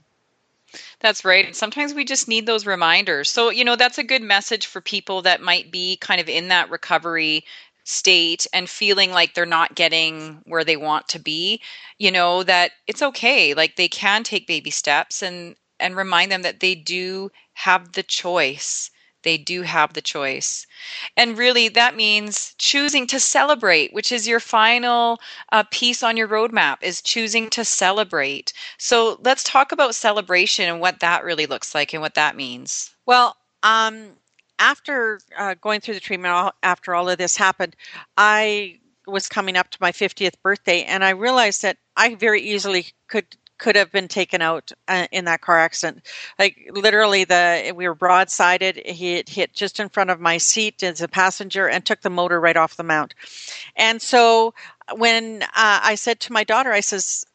That's 0.99 1.25
right. 1.25 1.47
And 1.47 1.55
sometimes 1.55 1.93
we 1.93 2.05
just 2.05 2.27
need 2.27 2.45
those 2.45 2.65
reminders. 2.65 3.31
So, 3.31 3.49
you 3.49 3.63
know, 3.63 3.75
that's 3.75 3.97
a 3.97 4.03
good 4.03 4.21
message 4.21 4.67
for 4.67 4.81
people 4.81 5.23
that 5.23 5.41
might 5.41 5.71
be 5.71 5.97
kind 5.97 6.21
of 6.21 6.29
in 6.29 6.49
that 6.49 6.69
recovery 6.69 7.43
state 7.83 8.45
and 8.53 8.69
feeling 8.69 9.11
like 9.11 9.33
they're 9.33 9.47
not 9.47 9.73
getting 9.73 10.41
where 10.45 10.63
they 10.63 10.77
want 10.77 11.07
to 11.07 11.19
be, 11.19 11.59
you 11.97 12.11
know, 12.11 12.43
that 12.43 12.71
it's 12.85 13.01
okay. 13.01 13.55
Like 13.55 13.75
they 13.75 13.87
can 13.87 14.23
take 14.23 14.45
baby 14.45 14.69
steps 14.69 15.23
and 15.23 15.55
and 15.79 15.95
remind 15.95 16.31
them 16.31 16.41
that 16.43 16.59
they 16.59 16.75
do 16.75 17.31
have 17.53 17.93
the 17.93 18.03
choice 18.03 18.91
they 19.23 19.37
do 19.37 19.61
have 19.63 19.93
the 19.93 20.01
choice. 20.01 20.65
And 21.17 21.37
really, 21.37 21.67
that 21.69 21.95
means 21.95 22.55
choosing 22.57 23.07
to 23.07 23.19
celebrate, 23.19 23.93
which 23.93 24.11
is 24.11 24.27
your 24.27 24.39
final 24.39 25.19
uh, 25.51 25.63
piece 25.71 26.03
on 26.03 26.17
your 26.17 26.27
roadmap, 26.27 26.77
is 26.81 27.01
choosing 27.01 27.49
to 27.51 27.65
celebrate. 27.65 28.53
So 28.77 29.19
let's 29.23 29.43
talk 29.43 29.71
about 29.71 29.95
celebration 29.95 30.69
and 30.69 30.79
what 30.79 30.99
that 31.01 31.23
really 31.23 31.45
looks 31.45 31.75
like 31.75 31.93
and 31.93 32.01
what 32.01 32.15
that 32.15 32.35
means. 32.35 32.91
Well, 33.05 33.35
um, 33.63 34.11
after 34.57 35.19
uh, 35.37 35.55
going 35.61 35.81
through 35.81 35.95
the 35.95 35.99
treatment, 35.99 36.53
after 36.63 36.93
all 36.93 37.09
of 37.09 37.17
this 37.17 37.35
happened, 37.35 37.75
I 38.17 38.79
was 39.07 39.27
coming 39.27 39.57
up 39.57 39.69
to 39.71 39.77
my 39.81 39.91
50th 39.91 40.35
birthday, 40.43 40.83
and 40.83 41.03
I 41.03 41.11
realized 41.11 41.63
that 41.63 41.77
I 41.97 42.15
very 42.15 42.41
easily 42.41 42.87
could 43.07 43.25
could 43.59 43.75
have 43.75 43.91
been 43.91 44.07
taken 44.07 44.41
out 44.41 44.71
uh, 44.87 45.07
in 45.11 45.25
that 45.25 45.41
car 45.41 45.59
accident. 45.59 46.05
Like 46.39 46.69
literally, 46.71 47.25
the 47.25 47.73
we 47.75 47.87
were 47.87 47.95
broadsided. 47.95 48.85
He 48.85 49.23
hit 49.27 49.53
just 49.53 49.79
in 49.79 49.89
front 49.89 50.09
of 50.09 50.19
my 50.19 50.37
seat 50.37 50.81
as 50.81 51.01
a 51.01 51.07
passenger 51.07 51.67
and 51.67 51.85
took 51.85 52.01
the 52.01 52.09
motor 52.09 52.39
right 52.39 52.57
off 52.57 52.77
the 52.77 52.83
mount. 52.83 53.13
And 53.75 54.01
so 54.01 54.53
when 54.95 55.43
uh, 55.43 55.47
I 55.53 55.95
said 55.95 56.19
to 56.21 56.33
my 56.33 56.43
daughter, 56.43 56.71
I 56.71 56.79
says, 56.79 57.25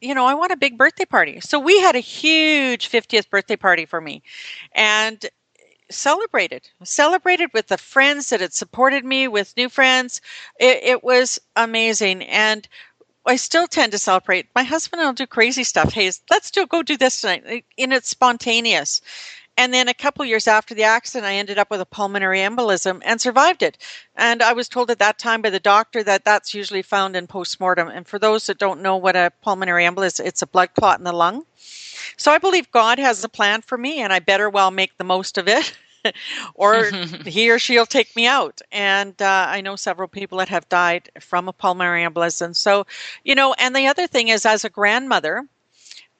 you 0.00 0.14
know, 0.14 0.26
I 0.26 0.34
want 0.34 0.52
a 0.52 0.56
big 0.56 0.78
birthday 0.78 1.04
party. 1.04 1.40
So 1.40 1.58
we 1.58 1.80
had 1.80 1.96
a 1.96 2.00
huge 2.00 2.90
50th 2.90 3.28
birthday 3.28 3.56
party 3.56 3.86
for 3.86 4.00
me. 4.00 4.22
And 4.72 5.24
celebrated 5.90 6.68
celebrated 6.82 7.50
with 7.52 7.66
the 7.68 7.76
friends 7.76 8.30
that 8.30 8.40
had 8.40 8.54
supported 8.54 9.04
me 9.04 9.28
with 9.28 9.56
new 9.56 9.68
friends 9.68 10.22
it, 10.58 10.82
it, 10.82 11.04
was 11.04 11.38
amazing 11.56 12.22
and 12.22 12.66
i 13.26 13.36
still 13.36 13.66
tend 13.66 13.92
to 13.92 13.98
celebrate 13.98 14.46
my 14.54 14.62
husband 14.62 15.00
and 15.00 15.08
I'll 15.08 15.14
do 15.14 15.26
crazy 15.26 15.64
stuff 15.64 15.92
hey 15.92 16.10
let's 16.30 16.50
do 16.50 16.66
go 16.66 16.82
do 16.82 16.96
this 16.96 17.20
tonight 17.20 17.64
and 17.78 17.92
it's 17.92 18.08
spontaneous 18.08 19.00
and 19.56 19.72
then 19.72 19.88
a 19.88 19.94
couple 19.94 20.24
years 20.24 20.48
after 20.48 20.74
the 20.74 20.82
accident, 20.82 21.26
I 21.26 21.34
ended 21.34 21.58
up 21.58 21.70
with 21.70 21.80
a 21.80 21.86
pulmonary 21.86 22.38
embolism 22.40 23.00
and 23.04 23.20
survived 23.20 23.62
it. 23.62 23.78
And 24.16 24.42
I 24.42 24.52
was 24.52 24.68
told 24.68 24.90
at 24.90 24.98
that 24.98 25.18
time 25.18 25.42
by 25.42 25.50
the 25.50 25.60
doctor 25.60 26.02
that 26.02 26.24
that's 26.24 26.54
usually 26.54 26.82
found 26.82 27.14
in 27.14 27.28
postmortem. 27.28 27.88
And 27.88 28.06
for 28.06 28.18
those 28.18 28.46
that 28.46 28.58
don't 28.58 28.82
know 28.82 28.96
what 28.96 29.14
a 29.14 29.32
pulmonary 29.42 29.84
embolism 29.84 30.06
is, 30.06 30.20
it's 30.20 30.42
a 30.42 30.46
blood 30.46 30.70
clot 30.74 30.98
in 30.98 31.04
the 31.04 31.12
lung. 31.12 31.46
So 32.16 32.32
I 32.32 32.38
believe 32.38 32.70
God 32.72 32.98
has 32.98 33.22
a 33.22 33.28
plan 33.28 33.62
for 33.62 33.78
me, 33.78 34.00
and 34.00 34.12
I 34.12 34.18
better 34.18 34.50
well 34.50 34.70
make 34.70 34.96
the 34.98 35.04
most 35.04 35.38
of 35.38 35.48
it. 35.48 35.76
or 36.54 36.84
he 37.26 37.50
or 37.50 37.58
she'll 37.58 37.86
take 37.86 38.14
me 38.16 38.26
out. 38.26 38.60
And 38.72 39.20
uh, 39.20 39.46
I 39.48 39.60
know 39.60 39.76
several 39.76 40.08
people 40.08 40.38
that 40.38 40.48
have 40.48 40.68
died 40.68 41.10
from 41.20 41.48
a 41.48 41.52
pulmonary 41.52 42.04
embolism. 42.04 42.54
So, 42.54 42.86
you 43.24 43.34
know, 43.34 43.54
and 43.54 43.74
the 43.74 43.86
other 43.86 44.06
thing 44.06 44.28
is, 44.28 44.46
as 44.46 44.64
a 44.64 44.70
grandmother 44.70 45.46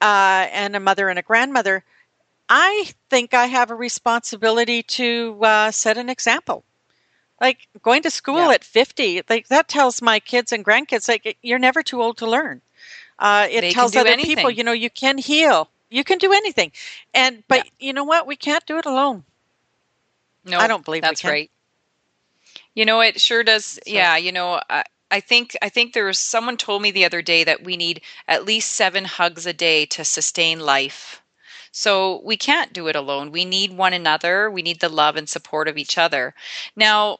uh, 0.01 0.47
and 0.51 0.75
a 0.75 0.79
mother 0.79 1.09
and 1.09 1.19
a 1.19 1.23
grandmother, 1.23 1.83
I 2.49 2.89
think 3.09 3.33
I 3.33 3.47
have 3.47 3.71
a 3.71 3.75
responsibility 3.75 4.83
to 4.83 5.39
uh, 5.41 5.71
set 5.71 5.97
an 5.97 6.09
example. 6.09 6.63
Like 7.41 7.67
going 7.81 8.03
to 8.03 8.09
school 8.09 8.37
yeah. 8.37 8.51
at 8.51 8.63
50, 8.63 9.23
like 9.29 9.47
that 9.49 9.67
tells 9.67 10.01
my 10.01 10.19
kids 10.19 10.53
and 10.53 10.63
grandkids, 10.63 11.07
like, 11.07 11.37
you're 11.41 11.59
never 11.59 11.83
too 11.83 12.01
old 12.01 12.17
to 12.17 12.27
learn. 12.27 12.61
Uh, 13.19 13.47
it 13.49 13.61
they 13.61 13.71
tells 13.71 13.95
other 13.95 14.09
anything. 14.09 14.35
people, 14.35 14.51
you 14.51 14.63
know, 14.63 14.71
you 14.71 14.89
can 14.89 15.17
heal. 15.17 15.69
You 15.89 16.03
can 16.03 16.17
do 16.17 16.31
anything. 16.33 16.71
And, 17.13 17.43
but 17.47 17.65
yeah. 17.65 17.87
you 17.87 17.93
know 17.93 18.03
what? 18.03 18.27
We 18.27 18.35
can't 18.35 18.65
do 18.65 18.77
it 18.77 18.85
alone. 18.85 19.23
No, 20.45 20.59
I 20.59 20.67
don't 20.67 20.85
believe 20.85 21.01
that's 21.01 21.23
right. 21.23 21.49
You 22.73 22.85
know, 22.85 23.01
it 23.01 23.19
sure 23.19 23.43
does. 23.43 23.65
So. 23.65 23.81
Yeah, 23.87 24.17
you 24.17 24.31
know, 24.31 24.61
I, 24.69 24.83
I 25.09 25.19
think 25.19 25.55
I 25.61 25.69
think 25.69 25.93
there 25.93 26.05
was 26.05 26.19
someone 26.19 26.57
told 26.57 26.81
me 26.81 26.91
the 26.91 27.05
other 27.05 27.21
day 27.21 27.43
that 27.43 27.63
we 27.63 27.77
need 27.77 28.01
at 28.27 28.45
least 28.45 28.73
seven 28.73 29.05
hugs 29.05 29.45
a 29.45 29.53
day 29.53 29.85
to 29.87 30.05
sustain 30.05 30.59
life. 30.59 31.21
So 31.71 32.21
we 32.23 32.37
can't 32.37 32.71
do 32.71 32.87
it 32.87 32.95
alone. 32.95 33.31
We 33.31 33.43
need 33.43 33.75
one 33.75 33.93
another. 33.93 34.49
We 34.49 34.61
need 34.61 34.79
the 34.79 34.87
love 34.87 35.17
and 35.17 35.27
support 35.27 35.67
of 35.67 35.77
each 35.77 35.97
other. 35.97 36.33
Now, 36.75 37.19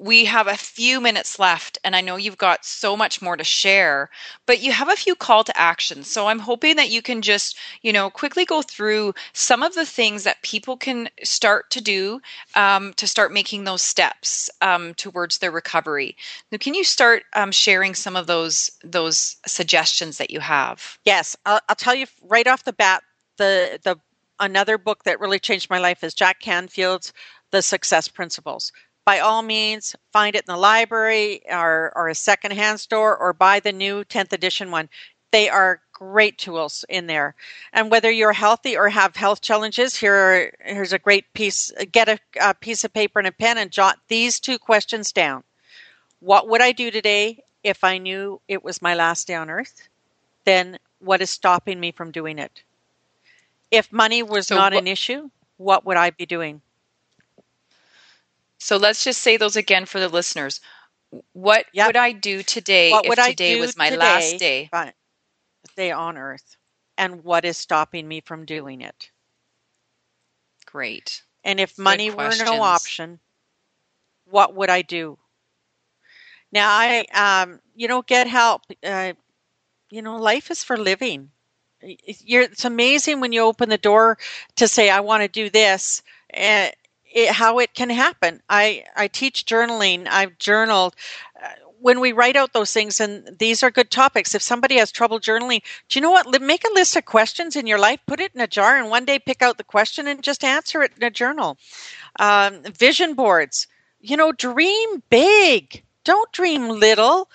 we 0.00 0.24
have 0.24 0.46
a 0.46 0.56
few 0.56 1.00
minutes 1.00 1.38
left 1.38 1.78
and 1.84 1.94
i 1.94 2.00
know 2.00 2.16
you've 2.16 2.38
got 2.38 2.64
so 2.64 2.96
much 2.96 3.20
more 3.20 3.36
to 3.36 3.44
share 3.44 4.08
but 4.46 4.62
you 4.62 4.72
have 4.72 4.88
a 4.88 4.96
few 4.96 5.14
call 5.14 5.44
to 5.44 5.56
action 5.56 6.02
so 6.02 6.26
i'm 6.26 6.38
hoping 6.38 6.76
that 6.76 6.90
you 6.90 7.02
can 7.02 7.22
just 7.22 7.56
you 7.82 7.92
know 7.92 8.08
quickly 8.10 8.44
go 8.44 8.62
through 8.62 9.12
some 9.32 9.62
of 9.62 9.74
the 9.74 9.86
things 9.86 10.24
that 10.24 10.42
people 10.42 10.76
can 10.76 11.08
start 11.22 11.70
to 11.70 11.80
do 11.80 12.20
um, 12.54 12.92
to 12.94 13.06
start 13.06 13.32
making 13.32 13.64
those 13.64 13.82
steps 13.82 14.50
um, 14.60 14.94
towards 14.94 15.38
their 15.38 15.50
recovery. 15.50 16.16
Now 16.50 16.58
can 16.58 16.74
you 16.74 16.84
start 16.84 17.24
um, 17.34 17.52
sharing 17.52 17.94
some 17.94 18.16
of 18.16 18.26
those 18.26 18.70
those 18.82 19.36
suggestions 19.46 20.18
that 20.18 20.30
you 20.30 20.40
have? 20.40 20.98
Yes. 21.04 21.36
I'll, 21.46 21.60
I'll 21.68 21.76
tell 21.76 21.94
you 21.94 22.06
right 22.26 22.46
off 22.46 22.64
the 22.64 22.72
bat 22.72 23.02
the 23.36 23.78
the 23.82 23.98
another 24.38 24.78
book 24.78 25.04
that 25.04 25.20
really 25.20 25.38
changed 25.38 25.68
my 25.68 25.78
life 25.78 26.02
is 26.02 26.14
jack 26.14 26.40
canfield's 26.40 27.12
the 27.50 27.60
success 27.60 28.08
principles 28.08 28.72
by 29.04 29.20
all 29.20 29.42
means, 29.42 29.96
find 30.12 30.36
it 30.36 30.44
in 30.46 30.52
the 30.54 30.56
library 30.60 31.42
or, 31.50 31.92
or 31.94 32.08
a 32.08 32.14
secondhand 32.14 32.80
store 32.80 33.16
or 33.16 33.32
buy 33.32 33.60
the 33.60 33.72
new 33.72 34.04
10th 34.04 34.32
edition 34.32 34.70
one. 34.70 34.88
They 35.32 35.48
are 35.48 35.80
great 35.92 36.38
tools 36.38 36.84
in 36.88 37.06
there. 37.06 37.34
And 37.72 37.90
whether 37.90 38.10
you're 38.10 38.32
healthy 38.32 38.76
or 38.76 38.88
have 38.88 39.16
health 39.16 39.40
challenges, 39.42 39.94
here 39.96 40.52
here's 40.60 40.92
a 40.92 40.98
great 40.98 41.32
piece. 41.34 41.70
Get 41.92 42.08
a, 42.08 42.18
a 42.40 42.54
piece 42.54 42.84
of 42.84 42.92
paper 42.92 43.18
and 43.18 43.28
a 43.28 43.32
pen 43.32 43.58
and 43.58 43.70
jot 43.70 43.98
these 44.08 44.40
two 44.40 44.58
questions 44.58 45.12
down. 45.12 45.44
What 46.20 46.48
would 46.48 46.60
I 46.60 46.72
do 46.72 46.90
today 46.90 47.42
if 47.62 47.84
I 47.84 47.98
knew 47.98 48.40
it 48.48 48.64
was 48.64 48.82
my 48.82 48.94
last 48.94 49.26
day 49.26 49.34
on 49.34 49.50
earth? 49.50 49.88
Then 50.44 50.78
what 51.00 51.22
is 51.22 51.30
stopping 51.30 51.80
me 51.80 51.92
from 51.92 52.10
doing 52.10 52.38
it? 52.38 52.62
If 53.70 53.92
money 53.92 54.22
was 54.22 54.48
so 54.48 54.56
not 54.56 54.72
wh- 54.72 54.78
an 54.78 54.86
issue, 54.86 55.30
what 55.56 55.84
would 55.86 55.96
I 55.96 56.10
be 56.10 56.26
doing? 56.26 56.62
So 58.60 58.76
let's 58.76 59.02
just 59.02 59.22
say 59.22 59.36
those 59.36 59.56
again 59.56 59.86
for 59.86 59.98
the 59.98 60.08
listeners. 60.08 60.60
What 61.32 61.66
yep. 61.72 61.88
would 61.88 61.96
I 61.96 62.12
do 62.12 62.42
today 62.42 62.92
what 62.92 63.06
if 63.06 63.16
today 63.26 63.58
was 63.58 63.76
my 63.76 63.90
last 63.90 64.38
day? 64.38 64.70
Day 65.76 65.90
on 65.90 66.16
earth. 66.16 66.56
And 66.96 67.24
what 67.24 67.44
is 67.44 67.56
stopping 67.56 68.06
me 68.06 68.20
from 68.20 68.44
doing 68.44 68.82
it? 68.82 69.10
Great. 70.66 71.22
And 71.42 71.58
if 71.58 71.78
money 71.78 72.10
were 72.10 72.36
no 72.44 72.62
option, 72.62 73.18
what 74.26 74.54
would 74.54 74.70
I 74.70 74.82
do? 74.82 75.18
Now 76.52 76.68
I 76.70 77.06
um 77.14 77.60
you 77.74 77.88
know 77.88 78.02
get 78.02 78.26
help. 78.28 78.62
Uh, 78.84 79.14
you 79.90 80.02
know 80.02 80.16
life 80.16 80.50
is 80.50 80.62
for 80.62 80.76
living. 80.76 81.30
You're, 81.82 82.42
it's 82.42 82.64
amazing 82.66 83.20
when 83.20 83.32
you 83.32 83.42
open 83.42 83.70
the 83.70 83.78
door 83.78 84.18
to 84.56 84.68
say 84.68 84.90
I 84.90 85.00
want 85.00 85.22
to 85.22 85.28
do 85.28 85.48
this 85.48 86.02
and 86.28 86.72
it, 87.12 87.32
how 87.32 87.58
it 87.58 87.74
can 87.74 87.90
happen. 87.90 88.40
I, 88.48 88.84
I 88.96 89.08
teach 89.08 89.46
journaling. 89.46 90.06
I've 90.08 90.38
journaled. 90.38 90.94
Uh, 91.42 91.48
when 91.80 91.98
we 92.00 92.12
write 92.12 92.36
out 92.36 92.52
those 92.52 92.72
things, 92.72 93.00
and 93.00 93.38
these 93.38 93.62
are 93.62 93.70
good 93.70 93.90
topics. 93.90 94.34
If 94.34 94.42
somebody 94.42 94.76
has 94.76 94.92
trouble 94.92 95.18
journaling, 95.18 95.62
do 95.88 95.98
you 95.98 96.02
know 96.02 96.10
what? 96.10 96.40
Make 96.42 96.64
a 96.64 96.74
list 96.74 96.94
of 96.96 97.06
questions 97.06 97.56
in 97.56 97.66
your 97.66 97.78
life, 97.78 98.00
put 98.06 98.20
it 98.20 98.32
in 98.34 98.40
a 98.42 98.46
jar, 98.46 98.76
and 98.76 98.90
one 98.90 99.06
day 99.06 99.18
pick 99.18 99.40
out 99.40 99.56
the 99.56 99.64
question 99.64 100.06
and 100.06 100.22
just 100.22 100.44
answer 100.44 100.82
it 100.82 100.92
in 100.96 101.02
a 101.02 101.10
journal. 101.10 101.56
Um, 102.18 102.62
vision 102.64 103.14
boards. 103.14 103.66
You 104.00 104.16
know, 104.16 104.32
dream 104.32 105.02
big. 105.08 105.82
Don't 106.04 106.32
dream 106.32 106.68
little 106.68 107.30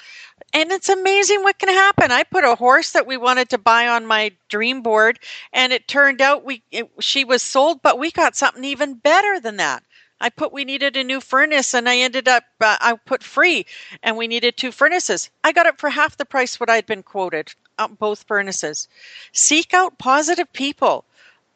and 0.55 0.71
it's 0.71 0.87
amazing 0.87 1.43
what 1.43 1.59
can 1.59 1.67
happen. 1.67 2.11
I 2.11 2.23
put 2.23 2.45
a 2.45 2.55
horse 2.55 2.91
that 2.91 3.05
we 3.05 3.17
wanted 3.17 3.49
to 3.49 3.57
buy 3.57 3.89
on 3.89 4.05
my 4.05 4.31
dream 4.47 4.81
board, 4.81 5.19
and 5.51 5.73
it 5.73 5.85
turned 5.85 6.21
out 6.21 6.45
we 6.45 6.63
it, 6.71 6.89
she 6.99 7.25
was 7.25 7.43
sold, 7.43 7.81
but 7.81 7.99
we 7.99 8.09
got 8.09 8.37
something 8.37 8.63
even 8.63 8.93
better 8.93 9.37
than 9.37 9.57
that. 9.57 9.83
I 10.21 10.29
put 10.29 10.53
we 10.53 10.63
needed 10.63 10.95
a 10.95 11.03
new 11.03 11.19
furnace, 11.19 11.73
and 11.73 11.89
I 11.89 11.97
ended 11.97 12.29
up 12.29 12.45
uh, 12.61 12.77
I 12.79 12.95
put 13.05 13.21
free, 13.21 13.65
and 14.01 14.15
we 14.15 14.27
needed 14.27 14.55
two 14.55 14.71
furnaces. 14.71 15.29
I 15.43 15.51
got 15.51 15.65
it 15.65 15.77
for 15.77 15.89
half 15.89 16.15
the 16.15 16.23
price 16.23 16.57
what 16.57 16.69
I'd 16.69 16.85
been 16.85 17.03
quoted. 17.03 17.53
Uh, 17.77 17.89
both 17.89 18.23
furnaces. 18.23 18.87
Seek 19.33 19.73
out 19.73 19.97
positive 19.97 20.51
people. 20.53 21.03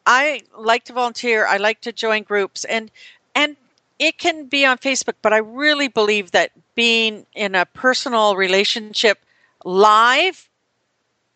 I 0.04 0.42
like 0.58 0.84
to 0.84 0.92
volunteer. 0.92 1.46
I 1.46 1.56
like 1.56 1.80
to 1.82 1.92
join 1.92 2.22
groups, 2.24 2.66
and 2.66 2.90
and 3.34 3.56
it 3.98 4.18
can 4.18 4.44
be 4.44 4.66
on 4.66 4.76
Facebook, 4.76 5.16
but 5.22 5.32
I 5.32 5.38
really 5.38 5.88
believe 5.88 6.32
that 6.32 6.52
being 6.74 7.26
in 7.34 7.54
a 7.54 7.66
personal 7.66 8.36
relationship 8.36 9.18
live, 9.64 10.48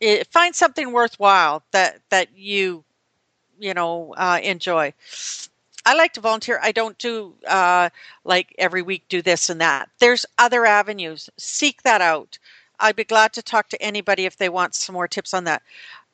it, 0.01 0.27
find 0.33 0.55
something 0.55 0.93
worthwhile 0.93 1.63
that 1.73 2.01
that 2.11 2.37
you 2.37 2.85
you 3.59 3.75
know 3.75 4.15
uh, 4.17 4.41
enjoy. 4.43 4.93
I 5.87 5.95
like 5.95 6.15
to 6.15 6.21
volunteer. 6.21 6.59
I 6.63 6.73
don't 6.73 6.97
do 6.99 7.35
uh, 7.47 7.91
like 8.25 8.55
every 8.59 8.83
week 8.83 9.05
do 9.09 9.21
this 9.21 9.51
and 9.51 9.61
that. 9.61 9.91
There's 9.99 10.25
other 10.39 10.65
avenues. 10.65 11.29
Seek 11.37 11.83
that 11.83 12.01
out. 12.01 12.39
I'd 12.81 12.97
be 12.97 13.05
glad 13.05 13.33
to 13.35 13.43
talk 13.43 13.69
to 13.69 13.83
anybody 13.83 14.25
if 14.25 14.37
they 14.37 14.49
want 14.49 14.75
some 14.75 14.95
more 14.95 15.09
tips 15.09 15.35
on 15.35 15.45
that. 15.45 15.63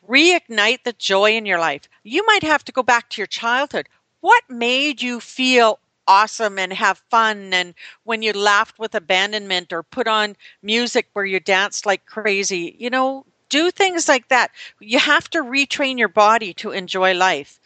Reignite 0.09 0.83
the 0.85 0.93
joy 0.95 1.37
in 1.37 1.47
your 1.47 1.59
life. 1.59 1.89
You 2.03 2.25
might 2.27 2.43
have 2.43 2.65
to 2.65 2.73
go 2.73 2.83
back 2.83 3.11
to 3.11 3.21
your 3.21 3.27
childhood. 3.27 3.89
What 4.21 4.43
made 4.51 5.01
you 5.01 5.21
feel 5.21 5.79
awesome 6.11 6.59
and 6.59 6.73
have 6.73 6.99
fun. 7.11 7.53
And 7.55 7.75
when 8.05 8.23
you 8.23 8.33
laughed 8.33 8.79
with 8.79 8.95
abandonment 8.95 9.73
or 9.73 9.83
put 9.83 10.09
on 10.09 10.37
music 10.63 11.09
where 11.13 11.25
you 11.25 11.41
danced 11.41 11.87
like 11.87 12.07
crazy 12.07 12.77
you 12.79 12.91
know 12.91 13.25
do 13.49 13.71
things 13.71 14.09
like 14.09 14.29
that. 14.29 14.51
You 14.81 14.99
have 14.99 15.29
to 15.31 15.41
retrain 15.43 15.99
your 15.99 16.09
body 16.09 16.55
to 16.55 16.71
enjoy 16.71 17.15
life 17.15 17.59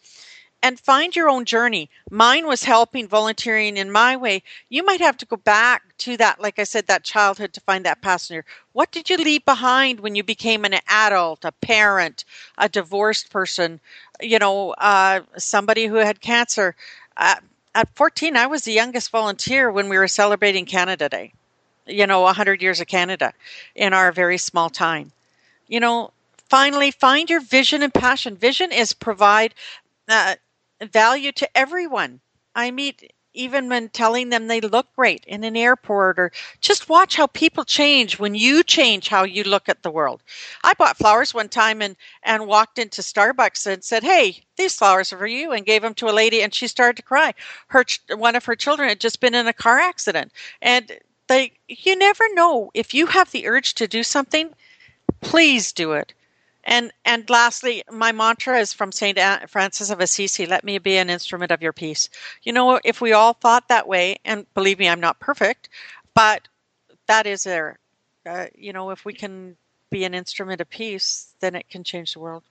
and 0.63 0.81
find 0.81 1.15
your 1.15 1.29
own 1.29 1.45
journey. 1.45 1.91
Mine 2.11 2.47
was 2.47 2.65
helping 2.65 3.07
volunteering 3.07 3.77
in 3.77 3.93
my 3.93 4.17
way. 4.17 4.43
You 4.71 4.85
might 4.85 5.01
have 5.01 5.19
to 5.19 5.27
go 5.27 5.37
back 5.37 5.83
to 5.99 6.17
that 6.17 6.41
like 6.41 6.59
i 6.59 6.65
said 6.65 6.87
that 6.87 7.05
childhood 7.05 7.53
to 7.55 7.61
find 7.61 7.85
that 7.85 8.03
passenger. 8.03 8.45
What 8.73 8.91
did 8.91 9.11
you 9.11 9.17
leave 9.19 9.45
behind 9.45 10.01
when 10.01 10.15
you 10.15 10.25
became 10.25 10.65
an 10.65 10.75
adult 10.89 11.45
a 11.45 11.53
parent 11.53 12.25
a 12.59 12.69
divorced 12.69 13.31
person? 13.31 13.81
You 14.21 14.39
know 14.39 14.71
uh, 14.79 15.21
somebody 15.37 15.87
who 15.87 15.97
had 15.97 16.21
cancer. 16.21 16.75
Uh, 17.17 17.37
at 17.75 17.95
14, 17.97 18.37
I 18.37 18.47
was 18.47 18.63
the 18.63 18.73
youngest 18.73 19.11
volunteer 19.11 19.71
when 19.71 19.89
we 19.89 19.99
were 19.99 20.09
celebrating 20.09 20.65
Canada 20.65 21.09
Day. 21.09 21.33
You 21.87 22.07
know, 22.07 22.23
100 22.23 22.63
years 22.63 22.81
of 22.81 22.87
Canada 22.87 23.33
in 23.75 23.93
our 23.93 24.13
very 24.13 24.39
small 24.39 24.71
time. 24.71 25.13
You 25.69 25.81
know, 25.81 26.13
finally, 26.49 26.91
find 26.91 27.29
your 27.29 27.41
vision 27.41 27.83
and 27.83 27.93
passion. 27.93 28.37
Vision 28.37 28.73
is 28.73 28.93
provide 28.93 29.55
uh, 30.09 30.37
value 30.81 31.33
to 31.33 31.57
everyone. 31.57 32.21
I 32.55 32.71
meet 32.71 33.13
even 33.35 33.69
when 33.69 33.89
telling 33.89 34.31
them 34.31 34.47
they 34.47 34.61
look 34.61 34.87
great 34.95 35.25
in 35.27 35.45
an 35.45 35.57
airport 35.57 36.19
or 36.19 36.33
just 36.61 36.89
watch 36.89 37.17
how 37.17 37.27
people 37.27 37.65
change 37.65 38.19
when 38.19 38.35
you 38.35 38.63
change 38.63 39.09
how 39.09 39.25
you 39.25 39.45
look 39.45 39.69
at 39.69 39.83
the 39.83 39.91
world. 39.91 40.23
I 40.63 40.75
bought 40.75 40.97
flowers 40.97 41.35
one 41.35 41.49
time 41.49 41.83
and, 41.83 41.97
and 42.23 42.47
walked 42.47 42.79
into 42.79 43.03
Starbucks 43.03 43.67
and 43.67 43.85
said, 43.85 44.03
Hey, 44.05 44.43
these 44.57 44.77
flowers 44.77 45.13
are 45.13 45.19
for 45.19 45.27
you 45.27 45.53
and 45.53 45.67
gave 45.67 45.83
them 45.83 45.95
to 45.95 46.09
a 46.09 46.13
lady 46.13 46.43
and 46.43 46.55
she 46.55 46.69
started 46.69 46.97
to 46.97 47.03
cry. 47.03 47.35
Her, 47.69 47.85
one 48.17 48.37
of 48.37 48.45
her 48.45 48.57
children 48.57 48.89
had 48.89 49.01
just 49.01 49.21
been 49.21 49.35
in 49.35 49.47
a 49.47 49.53
car 49.53 49.79
accident 49.79 50.33
and 50.63 50.93
they, 51.27 51.53
you 51.69 51.97
never 51.97 52.25
know 52.35 52.71
if 52.75 52.95
you 52.95 53.07
have 53.07 53.31
the 53.31 53.47
urge 53.47 53.75
to 53.75 53.89
do 53.89 54.03
something, 54.03 54.51
please 55.21 55.73
do 55.73 55.93
it. 55.93 56.13
And 56.65 56.93
and 57.05 57.29
lastly, 57.29 57.83
my 57.91 58.13
mantra 58.13 58.59
is 58.59 58.73
from 58.73 58.91
Saint 58.93 59.19
Francis 59.49 59.91
of 59.91 60.01
Assisi: 60.01 60.47
"Let 60.47 60.65
me 60.65 60.79
be 60.79 60.97
an 60.97 61.11
instrument 61.11 61.53
of 61.53 61.63
your 61.63 61.73
peace." 61.73 62.09
You 62.43 62.53
know, 62.53 62.81
if 62.85 63.01
we 63.01 63.13
all 63.13 63.35
thought 63.35 63.69
that 63.69 63.87
way, 63.87 64.19
and 64.25 64.47
believe 64.55 64.79
me, 64.79 64.89
I'm 64.89 65.01
not 65.01 65.21
perfect, 65.21 65.69
but 66.15 66.49
that 67.07 67.27
is 67.27 67.45
there. 67.45 67.79
Uh, 68.27 68.47
you 68.55 68.73
know, 68.73 68.91
if 68.91 69.05
we 69.05 69.13
can 69.13 69.57
be 69.91 70.05
an 70.05 70.15
instrument 70.15 70.61
of 70.61 70.71
peace, 70.71 71.35
then 71.41 71.55
it 71.55 71.69
can 71.69 71.85
change 71.85 72.15
the 72.15 72.21
world. 72.21 72.45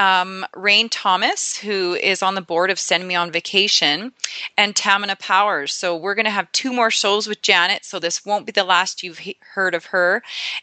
Um, 0.00 0.46
Rain 0.56 0.88
Thomas, 0.88 1.58
who 1.58 1.92
is 1.92 2.22
on 2.22 2.34
the 2.34 2.40
board 2.40 2.70
of 2.70 2.80
Send 2.80 3.06
Me 3.06 3.14
on 3.14 3.30
Vacation 3.30 4.14
and 4.56 4.74
Tamina 4.74 5.18
Powers. 5.18 5.74
So 5.74 5.94
we're 5.94 6.14
going 6.14 6.24
to 6.24 6.30
have 6.30 6.50
two 6.52 6.72
more 6.72 6.90
shows 6.90 7.26
with 7.26 7.42
Janet. 7.42 7.84
So 7.84 7.98
this 7.98 8.24
won't 8.24 8.46
be 8.46 8.52
the 8.52 8.64
last 8.64 9.02
you've 9.02 9.18
he- 9.18 9.36
heard 9.52 9.74
of 9.74 9.84
her. 9.86 10.22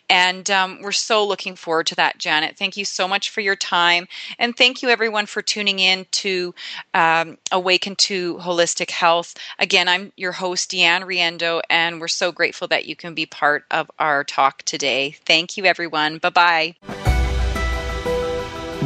And 0.10 0.50
um, 0.50 0.82
we're 0.82 0.92
so 0.92 1.24
looking 1.24 1.56
forward 1.56 1.86
to 1.88 1.96
that, 1.98 2.18
Janet. 2.18 2.58
Thank 2.58 2.78
you 2.78 2.84
so 2.84 3.08
much 3.08 3.30
for 3.30 3.42
your 3.42 3.56
time. 3.56 4.08
And 4.40 4.58
thank 4.58 4.82
you, 4.82 4.90
everyone, 4.90 5.28
for 5.28 5.44
tuning 5.44 5.78
in 5.78 6.08
to 6.14 6.56
um, 6.96 7.38
Awaken 7.52 7.96
to 7.96 8.38
Holistic 8.38 8.90
Health. 8.90 9.36
Again, 9.60 9.88
I'm 9.88 10.14
your 10.18 10.32
host, 10.32 10.72
DeeAnne 10.72 11.04
Riendeau, 11.04 11.62
and 11.70 12.02
we're 12.02 12.08
so 12.08 12.32
grateful 12.32 12.68
that 12.70 12.88
you 12.88 12.96
can 12.96 13.14
be 13.14 13.28
part 13.28 13.66
of 13.70 13.92
our 14.00 14.24
talk 14.24 14.64
today. 14.64 15.16
Thank 15.26 15.58
you, 15.58 15.66
everyone. 15.66 16.18
Bye 16.18 16.30
bye. 16.32 17.07